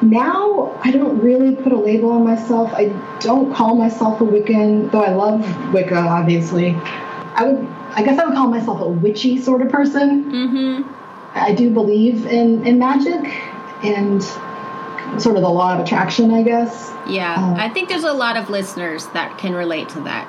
now 0.09 0.79
I 0.83 0.91
don't 0.91 1.19
really 1.19 1.55
put 1.55 1.71
a 1.71 1.77
label 1.77 2.11
on 2.11 2.23
myself. 2.23 2.71
I 2.73 2.87
don't 3.19 3.53
call 3.53 3.75
myself 3.75 4.21
a 4.21 4.23
Wiccan, 4.23 4.91
though 4.91 5.03
I 5.03 5.13
love 5.13 5.73
Wicca, 5.73 5.95
obviously. 5.95 6.71
I 7.35 7.45
would, 7.45 7.67
I 7.95 8.03
guess 8.03 8.19
I 8.19 8.25
would 8.25 8.35
call 8.35 8.47
myself 8.47 8.81
a 8.81 8.87
witchy 8.87 9.39
sort 9.41 9.61
of 9.61 9.69
person. 9.69 10.31
Mm-hmm. 10.31 10.93
I 11.33 11.53
do 11.53 11.71
believe 11.71 12.25
in, 12.27 12.65
in 12.65 12.77
magic 12.77 13.25
and 13.83 14.23
sort 15.21 15.35
of 15.35 15.41
the 15.41 15.49
law 15.49 15.73
of 15.73 15.79
attraction, 15.79 16.31
I 16.31 16.43
guess. 16.43 16.91
Yeah, 17.07 17.35
uh, 17.35 17.55
I 17.57 17.69
think 17.69 17.89
there's 17.89 18.03
a 18.03 18.13
lot 18.13 18.37
of 18.37 18.49
listeners 18.49 19.07
that 19.07 19.37
can 19.37 19.53
relate 19.53 19.89
to 19.89 20.01
that. 20.01 20.27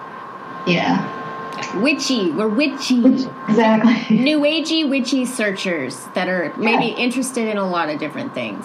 Yeah. 0.66 1.80
Witchy, 1.80 2.30
we're 2.30 2.48
witchy. 2.48 3.00
Witch, 3.00 3.26
exactly. 3.48 4.18
New 4.18 4.40
agey 4.40 4.88
witchy 4.88 5.24
searchers 5.24 6.04
that 6.14 6.28
are 6.28 6.54
maybe 6.56 6.86
yeah. 6.86 6.96
interested 6.96 7.48
in 7.48 7.56
a 7.56 7.68
lot 7.68 7.90
of 7.90 7.98
different 7.98 8.34
things. 8.34 8.64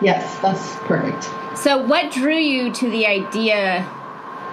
Yes, 0.00 0.38
that's 0.40 0.76
perfect. 0.86 1.28
So, 1.58 1.84
what 1.84 2.12
drew 2.12 2.36
you 2.36 2.72
to 2.72 2.90
the 2.90 3.06
idea 3.06 3.88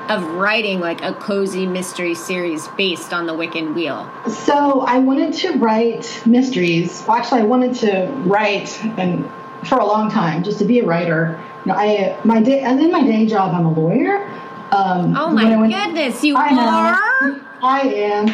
of 0.09 0.23
writing 0.23 0.79
like 0.79 1.01
a 1.01 1.13
cozy 1.13 1.65
mystery 1.65 2.13
series 2.13 2.67
based 2.69 3.13
on 3.13 3.25
the 3.25 3.33
Wiccan 3.33 3.73
Wheel? 3.73 4.09
So, 4.29 4.81
I 4.81 4.99
wanted 4.99 5.33
to 5.35 5.53
write 5.53 6.23
mysteries. 6.25 7.03
Well, 7.07 7.17
actually, 7.17 7.41
I 7.41 7.45
wanted 7.45 7.75
to 7.75 8.07
write 8.25 8.83
and 8.97 9.29
for 9.67 9.79
a 9.79 9.85
long 9.85 10.09
time, 10.09 10.43
just 10.43 10.59
to 10.59 10.65
be 10.65 10.79
a 10.79 10.85
writer. 10.85 11.41
You 11.65 11.71
know, 11.71 11.77
I 11.77 12.19
my 12.23 12.41
day 12.41 12.61
and 12.61 12.79
in 12.79 12.91
my 12.91 13.03
day 13.03 13.25
job, 13.25 13.53
I'm 13.53 13.65
a 13.65 13.71
lawyer. 13.71 14.27
Um, 14.71 15.15
oh 15.15 15.31
my 15.31 15.55
went, 15.55 15.73
goodness, 15.73 16.23
you 16.23 16.35
I 16.35 16.49
are! 16.49 17.27
Know, 17.27 17.41
I 17.61 17.81
am. 17.81 18.29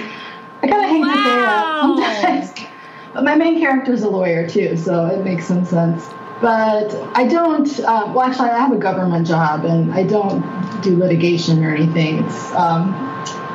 I 0.63 0.67
kind 0.67 0.83
of 0.83 0.89
hate 0.89 1.01
wow. 1.01 1.95
to 1.97 2.03
say 2.03 2.15
that 2.15 2.43
sometimes. 2.51 2.67
But 3.13 3.25
my 3.25 3.35
main 3.35 3.59
character 3.59 3.91
is 3.91 4.03
a 4.03 4.09
lawyer 4.09 4.47
too, 4.47 4.77
so 4.77 5.07
it 5.07 5.25
makes 5.25 5.45
some 5.45 5.65
sense. 5.65 6.07
But 6.41 6.93
I 7.15 7.27
don't. 7.27 7.69
Uh, 7.79 8.11
well, 8.13 8.21
actually, 8.21 8.49
I 8.49 8.57
have 8.57 8.71
a 8.71 8.77
government 8.77 9.27
job, 9.27 9.63
and 9.65 9.93
I 9.93 10.03
don't 10.03 10.41
do 10.81 10.97
litigation 10.97 11.63
or 11.63 11.73
anything. 11.73 12.23
It's 12.25 12.51
um, 12.53 12.93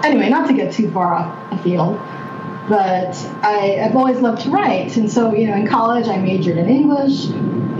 anyway, 0.04 0.28
not 0.28 0.46
to 0.48 0.54
get 0.54 0.72
too 0.72 0.90
far 0.92 1.12
off 1.14 1.50
the 1.50 1.58
field. 1.58 1.98
But 2.68 3.14
I, 3.42 3.80
I've 3.80 3.94
always 3.94 4.18
loved 4.18 4.42
to 4.42 4.50
write, 4.50 4.96
and 4.96 5.10
so 5.10 5.34
you 5.34 5.46
know, 5.46 5.54
in 5.54 5.66
college, 5.66 6.08
I 6.08 6.16
majored 6.18 6.56
in 6.56 6.68
English, 6.68 7.26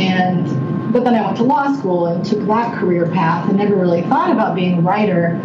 and 0.01 0.92
but 0.92 1.05
then 1.05 1.14
I 1.14 1.25
went 1.25 1.37
to 1.38 1.42
law 1.45 1.73
school 1.77 2.07
and 2.07 2.25
took 2.25 2.47
that 2.47 2.79
career 2.79 3.07
path, 3.11 3.49
and 3.49 3.59
never 3.59 3.77
really 3.77 4.03
thought 4.03 4.31
about 4.31 4.55
being 4.55 4.79
a 4.79 4.81
writer. 4.81 5.40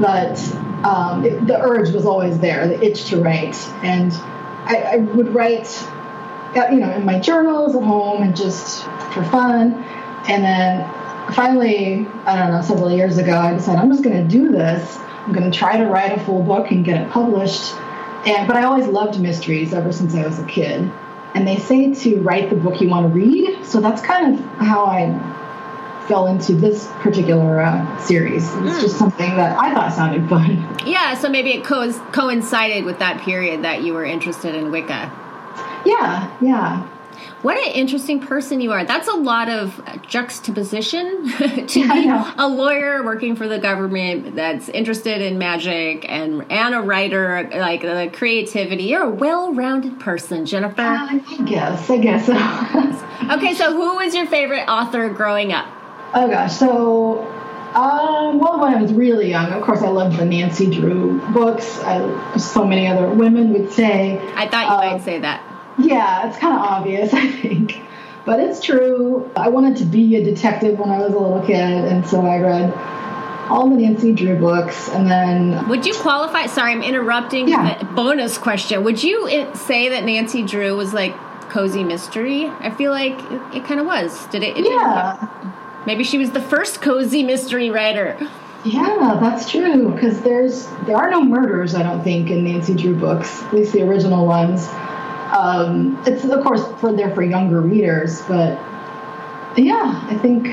But 0.00 0.40
um, 0.84 1.24
it, 1.24 1.46
the 1.46 1.60
urge 1.60 1.90
was 1.90 2.06
always 2.06 2.38
there, 2.38 2.66
the 2.68 2.82
itch 2.82 3.04
to 3.10 3.18
write, 3.18 3.56
and 3.82 4.12
I, 4.64 4.92
I 4.92 4.96
would 4.96 5.34
write, 5.34 5.68
you 6.54 6.80
know, 6.80 6.90
in 6.90 7.04
my 7.04 7.18
journals 7.18 7.74
at 7.74 7.82
home 7.82 8.22
and 8.22 8.36
just 8.36 8.84
for 9.12 9.24
fun. 9.24 9.74
And 10.28 10.44
then 10.44 11.32
finally, 11.32 12.06
I 12.26 12.36
don't 12.36 12.52
know, 12.52 12.62
several 12.62 12.90
years 12.90 13.18
ago, 13.18 13.38
I 13.38 13.54
decided 13.54 13.80
I'm 13.80 13.90
just 13.90 14.04
going 14.04 14.16
to 14.16 14.28
do 14.28 14.50
this. 14.50 14.98
I'm 14.98 15.32
going 15.32 15.50
to 15.50 15.56
try 15.56 15.76
to 15.76 15.86
write 15.86 16.16
a 16.16 16.20
full 16.24 16.42
book 16.42 16.70
and 16.70 16.84
get 16.84 17.00
it 17.00 17.10
published. 17.10 17.74
And 18.26 18.46
but 18.46 18.56
I 18.56 18.64
always 18.64 18.86
loved 18.86 19.20
mysteries 19.20 19.72
ever 19.72 19.92
since 19.92 20.14
I 20.14 20.26
was 20.26 20.38
a 20.38 20.46
kid. 20.46 20.90
And 21.34 21.46
they 21.46 21.58
say 21.58 21.94
to 21.94 22.20
write 22.20 22.50
the 22.50 22.56
book 22.56 22.80
you 22.80 22.88
want 22.88 23.06
to 23.06 23.12
read. 23.12 23.64
So 23.64 23.80
that's 23.80 24.02
kind 24.02 24.34
of 24.34 24.44
how 24.56 24.86
I 24.86 26.06
fell 26.08 26.26
into 26.26 26.54
this 26.54 26.88
particular 26.98 27.60
uh, 27.60 27.98
series. 27.98 28.42
It's 28.42 28.54
mm. 28.54 28.80
just 28.80 28.98
something 28.98 29.36
that 29.36 29.56
I 29.56 29.72
thought 29.72 29.92
sounded 29.92 30.28
fun. 30.28 30.66
Yeah, 30.84 31.14
so 31.14 31.28
maybe 31.28 31.52
it 31.52 31.64
co- 31.64 31.92
coincided 32.10 32.84
with 32.84 32.98
that 32.98 33.20
period 33.20 33.62
that 33.62 33.84
you 33.84 33.94
were 33.94 34.04
interested 34.04 34.56
in 34.56 34.72
Wicca. 34.72 35.12
Yeah, 35.84 36.36
yeah. 36.40 36.88
What 37.42 37.56
an 37.56 37.72
interesting 37.72 38.20
person 38.20 38.60
you 38.60 38.72
are. 38.72 38.84
That's 38.84 39.08
a 39.08 39.14
lot 39.14 39.48
of 39.48 39.80
juxtaposition 40.06 41.30
to 41.66 41.88
be 41.88 42.08
a 42.08 42.46
lawyer 42.46 43.02
working 43.02 43.34
for 43.34 43.48
the 43.48 43.58
government 43.58 44.36
that's 44.36 44.68
interested 44.68 45.22
in 45.22 45.38
magic 45.38 46.04
and 46.08 46.50
and 46.50 46.74
a 46.74 46.80
writer, 46.80 47.48
like 47.54 47.80
the 47.80 48.10
creativity. 48.12 48.84
You're 48.84 49.04
a 49.04 49.10
well-rounded 49.10 50.00
person, 50.00 50.44
Jennifer. 50.44 50.82
Uh, 50.82 51.08
I 51.10 51.42
guess. 51.46 51.88
I 51.88 51.98
guess 51.98 52.26
so. 52.26 52.34
okay, 53.36 53.54
so 53.54 53.72
who 53.72 53.96
was 53.96 54.14
your 54.14 54.26
favorite 54.26 54.66
author 54.68 55.08
growing 55.08 55.52
up? 55.52 55.66
Oh 56.12 56.28
gosh, 56.28 56.56
so 56.56 57.26
um, 57.74 58.38
well, 58.38 58.60
when 58.60 58.74
I 58.74 58.82
was 58.82 58.92
really 58.92 59.30
young, 59.30 59.52
of 59.52 59.62
course, 59.62 59.80
I 59.80 59.88
loved 59.88 60.18
the 60.18 60.24
Nancy 60.24 60.68
Drew 60.68 61.20
books. 61.32 61.78
I, 61.78 62.36
so 62.36 62.66
many 62.66 62.88
other 62.88 63.08
women 63.08 63.52
would 63.52 63.72
say. 63.72 64.18
I 64.34 64.48
thought 64.48 64.66
you 64.66 64.74
uh, 64.74 64.92
might 64.92 65.04
say 65.04 65.20
that. 65.20 65.49
Yeah, 65.82 66.28
it's 66.28 66.38
kind 66.38 66.54
of 66.54 66.60
obvious, 66.60 67.12
I 67.14 67.30
think. 67.30 67.80
But 68.24 68.40
it's 68.40 68.60
true. 68.60 69.30
I 69.36 69.48
wanted 69.48 69.78
to 69.78 69.84
be 69.84 70.16
a 70.16 70.24
detective 70.24 70.78
when 70.78 70.90
I 70.90 70.98
was 70.98 71.12
a 71.12 71.18
little 71.18 71.44
kid, 71.44 71.56
and 71.56 72.06
so 72.06 72.24
I 72.26 72.38
read 72.38 72.72
all 73.50 73.68
the 73.68 73.76
Nancy 73.76 74.12
Drew 74.12 74.38
books, 74.38 74.88
and 74.90 75.10
then. 75.10 75.68
Would 75.68 75.86
you 75.86 75.94
qualify? 75.94 76.46
Sorry, 76.46 76.72
I'm 76.72 76.82
interrupting. 76.82 77.48
Yeah. 77.48 77.82
Bonus 77.94 78.38
question: 78.38 78.84
Would 78.84 79.02
you 79.02 79.28
eh, 79.28 79.52
say 79.54 79.88
that 79.88 80.04
Nancy 80.04 80.42
Drew 80.42 80.76
was 80.76 80.92
like 80.94 81.16
cozy 81.48 81.82
mystery? 81.82 82.46
I 82.46 82.70
feel 82.70 82.92
like 82.92 83.18
it, 83.30 83.56
it 83.56 83.64
kind 83.64 83.80
of 83.80 83.86
was. 83.86 84.26
Did 84.26 84.42
it? 84.42 84.56
it 84.56 84.66
yeah. 84.66 85.26
Maybe 85.86 86.04
she 86.04 86.18
was 86.18 86.30
the 86.30 86.42
first 86.42 86.82
cozy 86.82 87.22
mystery 87.22 87.70
writer. 87.70 88.16
Yeah, 88.64 89.18
that's 89.20 89.50
true. 89.50 89.92
Because 89.92 90.20
there's 90.20 90.66
there 90.86 90.96
are 90.96 91.10
no 91.10 91.22
murders, 91.22 91.74
I 91.74 91.82
don't 91.82 92.04
think, 92.04 92.30
in 92.30 92.44
Nancy 92.44 92.74
Drew 92.74 92.94
books, 92.94 93.42
at 93.42 93.54
least 93.54 93.72
the 93.72 93.82
original 93.82 94.26
ones. 94.26 94.68
Um, 95.32 96.02
it's 96.06 96.24
of 96.24 96.42
course 96.42 96.64
for 96.80 96.92
there 96.92 97.14
for 97.14 97.22
younger 97.22 97.60
readers, 97.60 98.22
but 98.22 98.58
yeah, 99.56 100.04
I 100.08 100.18
think 100.18 100.46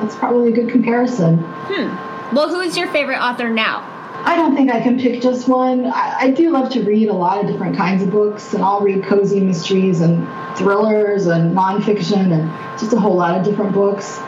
that's 0.00 0.16
probably 0.16 0.52
a 0.52 0.54
good 0.54 0.70
comparison. 0.70 1.38
Hmm. 1.38 2.34
Well, 2.34 2.48
who 2.48 2.60
is 2.60 2.76
your 2.76 2.88
favorite 2.88 3.18
author 3.18 3.48
now? 3.48 3.94
I 4.24 4.36
don't 4.36 4.56
think 4.56 4.70
I 4.70 4.80
can 4.80 4.98
pick 4.98 5.22
just 5.22 5.48
one. 5.48 5.86
I, 5.86 6.16
I, 6.20 6.30
do 6.30 6.50
love 6.50 6.70
to 6.72 6.82
read 6.82 7.08
a 7.08 7.12
lot 7.12 7.42
of 7.42 7.50
different 7.50 7.76
kinds 7.76 8.02
of 8.02 8.10
books, 8.10 8.52
and 8.52 8.62
I'll 8.62 8.80
read 8.80 9.04
cozy 9.04 9.40
mysteries 9.40 10.00
and 10.00 10.26
thrillers 10.56 11.26
and 11.26 11.56
nonfiction 11.56 12.32
and 12.32 12.78
just 12.78 12.92
a 12.92 12.98
whole 12.98 13.14
lot 13.14 13.38
of 13.38 13.44
different 13.44 13.72
books. 13.72 14.18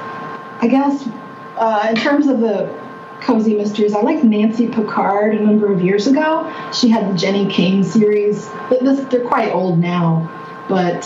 I 0.62 0.68
guess 0.70 1.08
uh, 1.56 1.88
in 1.90 1.96
terms 1.96 2.28
of 2.28 2.40
the 2.40 2.72
cozy 3.20 3.54
mysteries. 3.54 3.94
I 3.94 4.00
like 4.00 4.22
Nancy 4.24 4.68
Pickard 4.68 5.34
a 5.34 5.40
number 5.40 5.72
of 5.72 5.82
years 5.82 6.06
ago. 6.06 6.50
She 6.72 6.88
had 6.88 7.12
the 7.12 7.16
Jenny 7.16 7.50
Cain 7.50 7.84
series. 7.84 8.48
This, 8.70 9.00
they're 9.06 9.26
quite 9.26 9.52
old 9.52 9.78
now, 9.78 10.28
but 10.68 11.04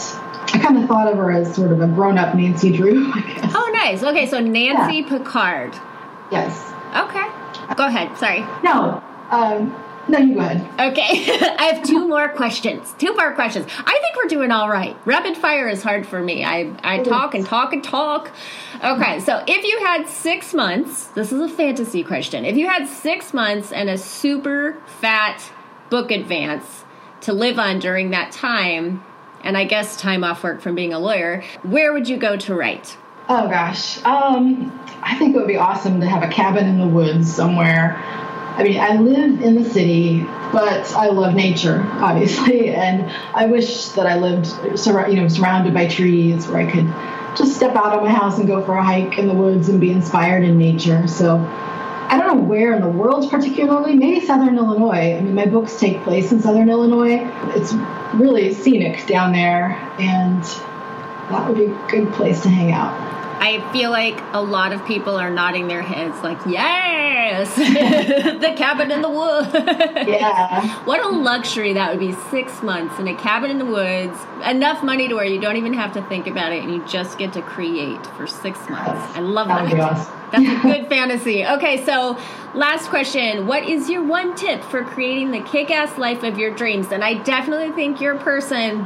I 0.52 0.58
kind 0.58 0.78
of 0.78 0.88
thought 0.88 1.08
of 1.10 1.18
her 1.18 1.30
as 1.32 1.54
sort 1.54 1.72
of 1.72 1.80
a 1.80 1.86
grown-up 1.86 2.34
Nancy 2.34 2.72
Drew. 2.76 3.12
Oh, 3.56 3.70
nice. 3.72 4.02
Okay, 4.02 4.26
so 4.26 4.40
Nancy 4.40 4.96
yeah. 4.98 5.08
Pickard. 5.08 5.74
Yes. 6.30 6.72
Okay. 6.96 7.74
Go 7.76 7.86
ahead. 7.86 8.16
Sorry. 8.18 8.40
No. 8.62 9.02
Um, 9.30 9.74
no, 10.08 10.18
you 10.18 10.34
go 10.34 10.40
ahead. 10.40 10.92
Okay. 10.92 11.02
I 11.58 11.70
have 11.72 11.82
two 11.82 12.06
more 12.06 12.28
questions. 12.28 12.94
Two 12.98 13.14
more 13.14 13.34
questions. 13.34 13.66
I 13.78 13.98
think 14.02 14.16
we're 14.16 14.28
doing 14.28 14.50
all 14.50 14.68
right. 14.68 14.96
Rapid 15.04 15.36
fire 15.36 15.68
is 15.68 15.82
hard 15.82 16.06
for 16.06 16.20
me. 16.20 16.44
I, 16.44 16.72
I 16.82 17.02
talk 17.02 17.34
and 17.34 17.44
talk 17.44 17.72
and 17.72 17.82
talk. 17.82 18.30
Okay, 18.82 19.20
so 19.20 19.42
if 19.46 19.64
you 19.64 19.84
had 19.84 20.08
six 20.08 20.52
months, 20.52 21.06
this 21.08 21.32
is 21.32 21.40
a 21.40 21.48
fantasy 21.48 22.04
question. 22.04 22.44
If 22.44 22.56
you 22.56 22.68
had 22.68 22.86
six 22.86 23.32
months 23.32 23.72
and 23.72 23.88
a 23.88 23.96
super 23.96 24.80
fat 25.00 25.42
book 25.90 26.10
advance 26.10 26.84
to 27.22 27.32
live 27.32 27.58
on 27.58 27.78
during 27.78 28.10
that 28.10 28.32
time, 28.32 29.02
and 29.42 29.56
I 29.56 29.64
guess 29.64 29.96
time 29.96 30.24
off 30.24 30.42
work 30.42 30.60
from 30.60 30.74
being 30.74 30.92
a 30.92 30.98
lawyer, 30.98 31.42
where 31.62 31.92
would 31.92 32.08
you 32.08 32.16
go 32.16 32.36
to 32.36 32.54
write? 32.54 32.96
Oh 33.28 33.48
gosh, 33.48 34.04
um, 34.04 34.70
I 35.02 35.16
think 35.18 35.34
it 35.34 35.38
would 35.38 35.48
be 35.48 35.56
awesome 35.56 36.00
to 36.00 36.06
have 36.06 36.22
a 36.22 36.28
cabin 36.28 36.66
in 36.66 36.78
the 36.78 36.86
woods 36.86 37.34
somewhere 37.34 37.98
I 38.56 38.62
mean, 38.62 38.78
I 38.78 38.96
live 38.96 39.42
in 39.42 39.60
the 39.60 39.68
city, 39.68 40.22
but 40.52 40.94
I 40.94 41.08
love 41.08 41.34
nature, 41.34 41.82
obviously, 41.94 42.70
and 42.74 43.10
I 43.34 43.46
wish 43.46 43.88
that 43.90 44.06
I 44.06 44.18
lived, 44.18 44.46
sur- 44.78 45.08
you 45.08 45.16
know, 45.16 45.28
surrounded 45.28 45.74
by 45.74 45.88
trees 45.88 46.46
where 46.46 46.58
I 46.58 46.70
could 46.70 46.86
just 47.36 47.56
step 47.56 47.74
out 47.74 47.96
of 47.96 48.02
my 48.04 48.12
house 48.12 48.38
and 48.38 48.46
go 48.46 48.64
for 48.64 48.76
a 48.76 48.82
hike 48.82 49.18
in 49.18 49.26
the 49.26 49.34
woods 49.34 49.68
and 49.68 49.80
be 49.80 49.90
inspired 49.90 50.44
in 50.44 50.56
nature. 50.56 51.08
So 51.08 51.38
I 51.38 52.16
don't 52.16 52.28
know 52.28 52.44
where 52.44 52.74
in 52.74 52.80
the 52.80 52.88
world 52.88 53.28
particularly, 53.28 53.96
maybe 53.96 54.24
Southern 54.24 54.56
Illinois. 54.56 55.16
I 55.16 55.20
mean, 55.20 55.34
my 55.34 55.46
books 55.46 55.80
take 55.80 56.02
place 56.04 56.30
in 56.30 56.40
Southern 56.40 56.68
Illinois. 56.68 57.28
It's 57.56 57.72
really 58.14 58.54
scenic 58.54 59.06
down 59.06 59.32
there, 59.32 59.70
and 59.98 60.44
that 61.30 61.48
would 61.48 61.56
be 61.56 61.64
a 61.64 61.88
good 61.90 62.12
place 62.12 62.42
to 62.42 62.50
hang 62.50 62.70
out. 62.70 62.92
I 63.40 63.68
feel 63.72 63.90
like 63.90 64.18
a 64.32 64.40
lot 64.40 64.72
of 64.72 64.86
people 64.86 65.16
are 65.16 65.30
nodding 65.30 65.66
their 65.66 65.82
heads, 65.82 66.22
like, 66.22 66.38
the 67.54 68.54
cabin 68.56 68.90
in 68.90 69.02
the 69.02 69.08
woods. 69.08 69.48
Yeah. 70.08 70.84
what 70.84 71.04
a 71.04 71.08
luxury 71.08 71.72
that 71.72 71.90
would 71.90 72.00
be 72.00 72.12
six 72.30 72.62
months 72.62 72.98
in 72.98 73.08
a 73.08 73.16
cabin 73.16 73.50
in 73.50 73.58
the 73.58 73.64
woods, 73.64 74.18
enough 74.44 74.82
money 74.82 75.08
to 75.08 75.14
where 75.14 75.24
you 75.24 75.40
don't 75.40 75.56
even 75.56 75.72
have 75.74 75.92
to 75.94 76.02
think 76.08 76.26
about 76.26 76.52
it 76.52 76.62
and 76.62 76.72
you 76.72 76.84
just 76.86 77.18
get 77.18 77.32
to 77.34 77.42
create 77.42 78.04
for 78.16 78.26
six 78.26 78.58
months. 78.68 79.16
I 79.16 79.20
love 79.20 79.48
that. 79.48 79.72
Awesome. 79.78 80.20
That's 80.32 80.64
a 80.64 80.68
good 80.68 80.88
fantasy. 80.88 81.46
Okay, 81.46 81.84
so 81.84 82.18
last 82.54 82.88
question. 82.88 83.46
What 83.46 83.68
is 83.68 83.88
your 83.88 84.02
one 84.02 84.34
tip 84.34 84.62
for 84.62 84.84
creating 84.84 85.30
the 85.30 85.40
kick 85.40 85.70
ass 85.70 85.96
life 85.98 86.22
of 86.22 86.38
your 86.38 86.54
dreams? 86.54 86.92
And 86.92 87.04
I 87.04 87.14
definitely 87.22 87.72
think 87.72 88.00
you're 88.00 88.16
a 88.16 88.22
person 88.22 88.78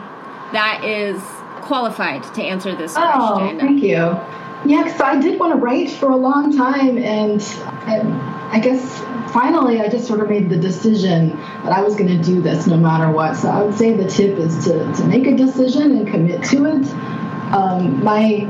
that 0.53 0.83
is 0.85 1.21
qualified 1.63 2.23
to 2.35 2.43
answer 2.43 2.75
this 2.75 2.95
oh, 2.97 3.35
question. 3.37 3.61
Thank 3.61 3.83
you. 3.83 4.19
Yeah, 4.66 4.97
so 4.97 5.05
I 5.05 5.21
did 5.21 5.38
want 5.38 5.53
to 5.53 5.59
write 5.59 5.90
for 5.90 6.11
a 6.11 6.16
long 6.16 6.57
time, 6.57 6.99
and, 6.99 7.40
and 7.87 8.12
I 8.51 8.61
guess 8.61 8.99
finally 9.33 9.81
I 9.81 9.88
just 9.88 10.07
sort 10.07 10.21
of 10.21 10.29
made 10.29 10.49
the 10.49 10.57
decision 10.57 11.31
that 11.64 11.73
I 11.73 11.83
was 11.83 11.94
going 11.94 12.09
to 12.09 12.23
do 12.23 12.40
this 12.40 12.66
no 12.66 12.77
matter 12.77 13.11
what. 13.11 13.37
So 13.37 13.49
I 13.49 13.62
would 13.62 13.74
say 13.74 13.95
the 13.95 14.09
tip 14.09 14.39
is 14.39 14.64
to, 14.64 14.93
to 14.95 15.05
make 15.05 15.26
a 15.26 15.37
decision 15.37 15.93
and 15.93 16.09
commit 16.09 16.43
to 16.45 16.64
it. 16.66 16.87
Um, 17.53 18.03
my 18.03 18.49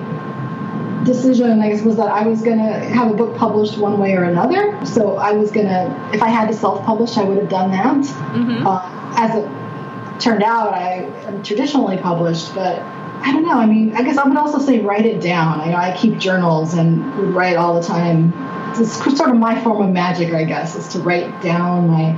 decision, 1.04 1.60
I 1.60 1.70
guess, 1.70 1.82
was 1.82 1.96
that 1.96 2.08
I 2.08 2.26
was 2.26 2.42
going 2.42 2.58
to 2.58 2.72
have 2.72 3.10
a 3.10 3.14
book 3.14 3.36
published 3.36 3.78
one 3.78 3.98
way 3.98 4.14
or 4.14 4.24
another. 4.24 4.84
So 4.84 5.16
I 5.16 5.32
was 5.32 5.50
going 5.50 5.66
to, 5.66 6.10
if 6.12 6.22
I 6.22 6.28
had 6.28 6.48
to 6.48 6.54
self 6.54 6.84
publish, 6.84 7.16
I 7.16 7.24
would 7.24 7.38
have 7.38 7.48
done 7.48 7.70
that. 7.70 8.04
Mm-hmm. 8.04 8.66
Uh, 8.66 9.14
as 9.16 9.34
it 9.36 10.20
turned 10.20 10.42
out, 10.42 10.74
I 10.74 11.04
am 11.26 11.42
traditionally 11.42 11.98
published, 11.98 12.54
but 12.54 12.78
I 13.22 13.32
don't 13.32 13.44
know. 13.44 13.58
I 13.58 13.66
mean, 13.66 13.94
I 13.96 14.02
guess 14.02 14.16
I 14.16 14.26
would 14.26 14.36
also 14.36 14.58
say 14.58 14.80
write 14.80 15.06
it 15.06 15.20
down. 15.20 15.60
I 15.60 15.70
know 15.70 15.76
I 15.76 15.96
keep 15.96 16.18
journals 16.18 16.74
and 16.74 17.34
write 17.34 17.56
all 17.56 17.80
the 17.80 17.86
time. 17.86 18.32
It's 18.76 18.92
sort 19.16 19.30
of 19.30 19.36
my 19.36 19.60
form 19.62 19.82
of 19.82 19.90
magic, 19.90 20.32
I 20.32 20.44
guess, 20.44 20.76
is 20.76 20.88
to 20.88 21.00
write 21.00 21.42
down 21.42 21.88
my 21.88 22.12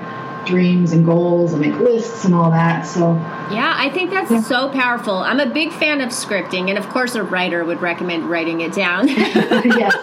dreams 0.47 0.93
and 0.93 1.05
goals 1.05 1.53
and 1.53 1.61
make 1.61 1.75
lists 1.75 2.25
and 2.25 2.35
all 2.35 2.51
that. 2.51 2.83
So 2.83 3.15
yeah, 3.51 3.75
I 3.77 3.91
think 3.91 4.11
that's 4.11 4.31
yeah. 4.31 4.41
so 4.41 4.69
powerful. 4.71 5.17
I'm 5.17 5.41
a 5.41 5.47
big 5.47 5.73
fan 5.73 6.01
of 6.01 6.11
scripting, 6.11 6.69
and 6.69 6.79
of 6.79 6.89
course, 6.89 7.15
a 7.15 7.23
writer 7.23 7.65
would 7.65 7.81
recommend 7.81 8.31
writing 8.31 8.61
it 8.61 8.73
down. 8.73 9.09
yes, 9.09 9.95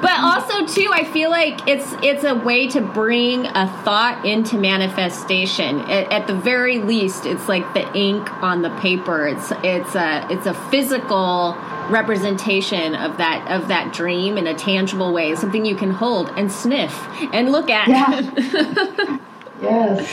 but 0.00 0.18
also 0.18 0.66
too, 0.66 0.90
I 0.92 1.04
feel 1.04 1.30
like 1.30 1.66
it's 1.68 1.94
it's 2.02 2.24
a 2.24 2.34
way 2.34 2.68
to 2.68 2.80
bring 2.80 3.46
a 3.46 3.66
thought 3.84 4.24
into 4.24 4.58
manifestation. 4.58 5.80
At, 5.80 6.12
at 6.12 6.26
the 6.26 6.34
very 6.34 6.78
least, 6.78 7.26
it's 7.26 7.48
like 7.48 7.74
the 7.74 7.92
ink 7.96 8.30
on 8.42 8.62
the 8.62 8.70
paper. 8.78 9.26
It's 9.26 9.52
it's 9.62 9.94
a 9.94 10.26
it's 10.30 10.46
a 10.46 10.54
physical 10.70 11.56
representation 11.88 12.94
of 12.94 13.18
that 13.18 13.46
of 13.50 13.68
that 13.68 13.92
dream 13.92 14.38
in 14.38 14.46
a 14.46 14.54
tangible 14.54 15.12
way, 15.12 15.34
something 15.34 15.64
you 15.64 15.76
can 15.76 15.90
hold 15.90 16.28
and 16.30 16.50
sniff 16.50 17.06
and 17.32 17.50
look 17.52 17.70
at. 17.70 17.88
Yeah. 17.88 19.18
yes. 19.62 20.08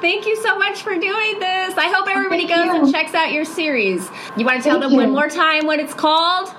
Thank 0.00 0.26
you 0.26 0.36
so 0.36 0.58
much 0.58 0.82
for 0.82 0.92
doing 0.92 1.38
this. 1.38 1.74
I 1.76 1.92
hope 1.94 2.08
everybody 2.08 2.46
goes 2.46 2.66
you. 2.66 2.82
and 2.82 2.92
checks 2.92 3.14
out 3.14 3.32
your 3.32 3.44
series. 3.44 4.08
You 4.36 4.44
want 4.44 4.62
to 4.62 4.68
tell 4.68 4.80
Thank 4.80 4.82
them 4.82 4.92
you. 4.92 4.96
one 4.98 5.10
more 5.10 5.28
time 5.28 5.66
what 5.66 5.78
it's 5.78 5.94
called? 5.94 6.54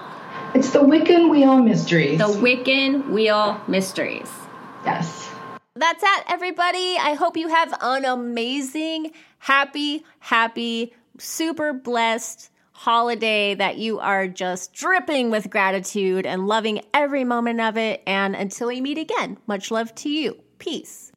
It's 0.53 0.71
the 0.71 0.79
Wiccan 0.79 1.29
Wheel 1.29 1.57
Mysteries. 1.61 2.17
The 2.17 2.25
Wiccan 2.25 3.09
Wheel 3.09 3.61
Mysteries. 3.67 4.29
Yes. 4.85 5.29
That's 5.75 6.03
it, 6.03 6.23
everybody. 6.27 6.97
I 6.99 7.13
hope 7.13 7.37
you 7.37 7.47
have 7.47 7.73
an 7.81 8.03
amazing, 8.05 9.11
happy, 9.39 10.03
happy, 10.19 10.93
super 11.17 11.71
blessed 11.71 12.49
holiday 12.73 13.53
that 13.55 13.77
you 13.77 13.99
are 13.99 14.27
just 14.27 14.73
dripping 14.73 15.29
with 15.29 15.49
gratitude 15.49 16.25
and 16.25 16.47
loving 16.47 16.81
every 16.93 17.23
moment 17.23 17.61
of 17.61 17.77
it. 17.77 18.03
And 18.05 18.35
until 18.35 18.67
we 18.67 18.81
meet 18.81 18.97
again, 18.97 19.37
much 19.47 19.71
love 19.71 19.93
to 19.95 20.09
you. 20.09 20.41
Peace. 20.59 21.10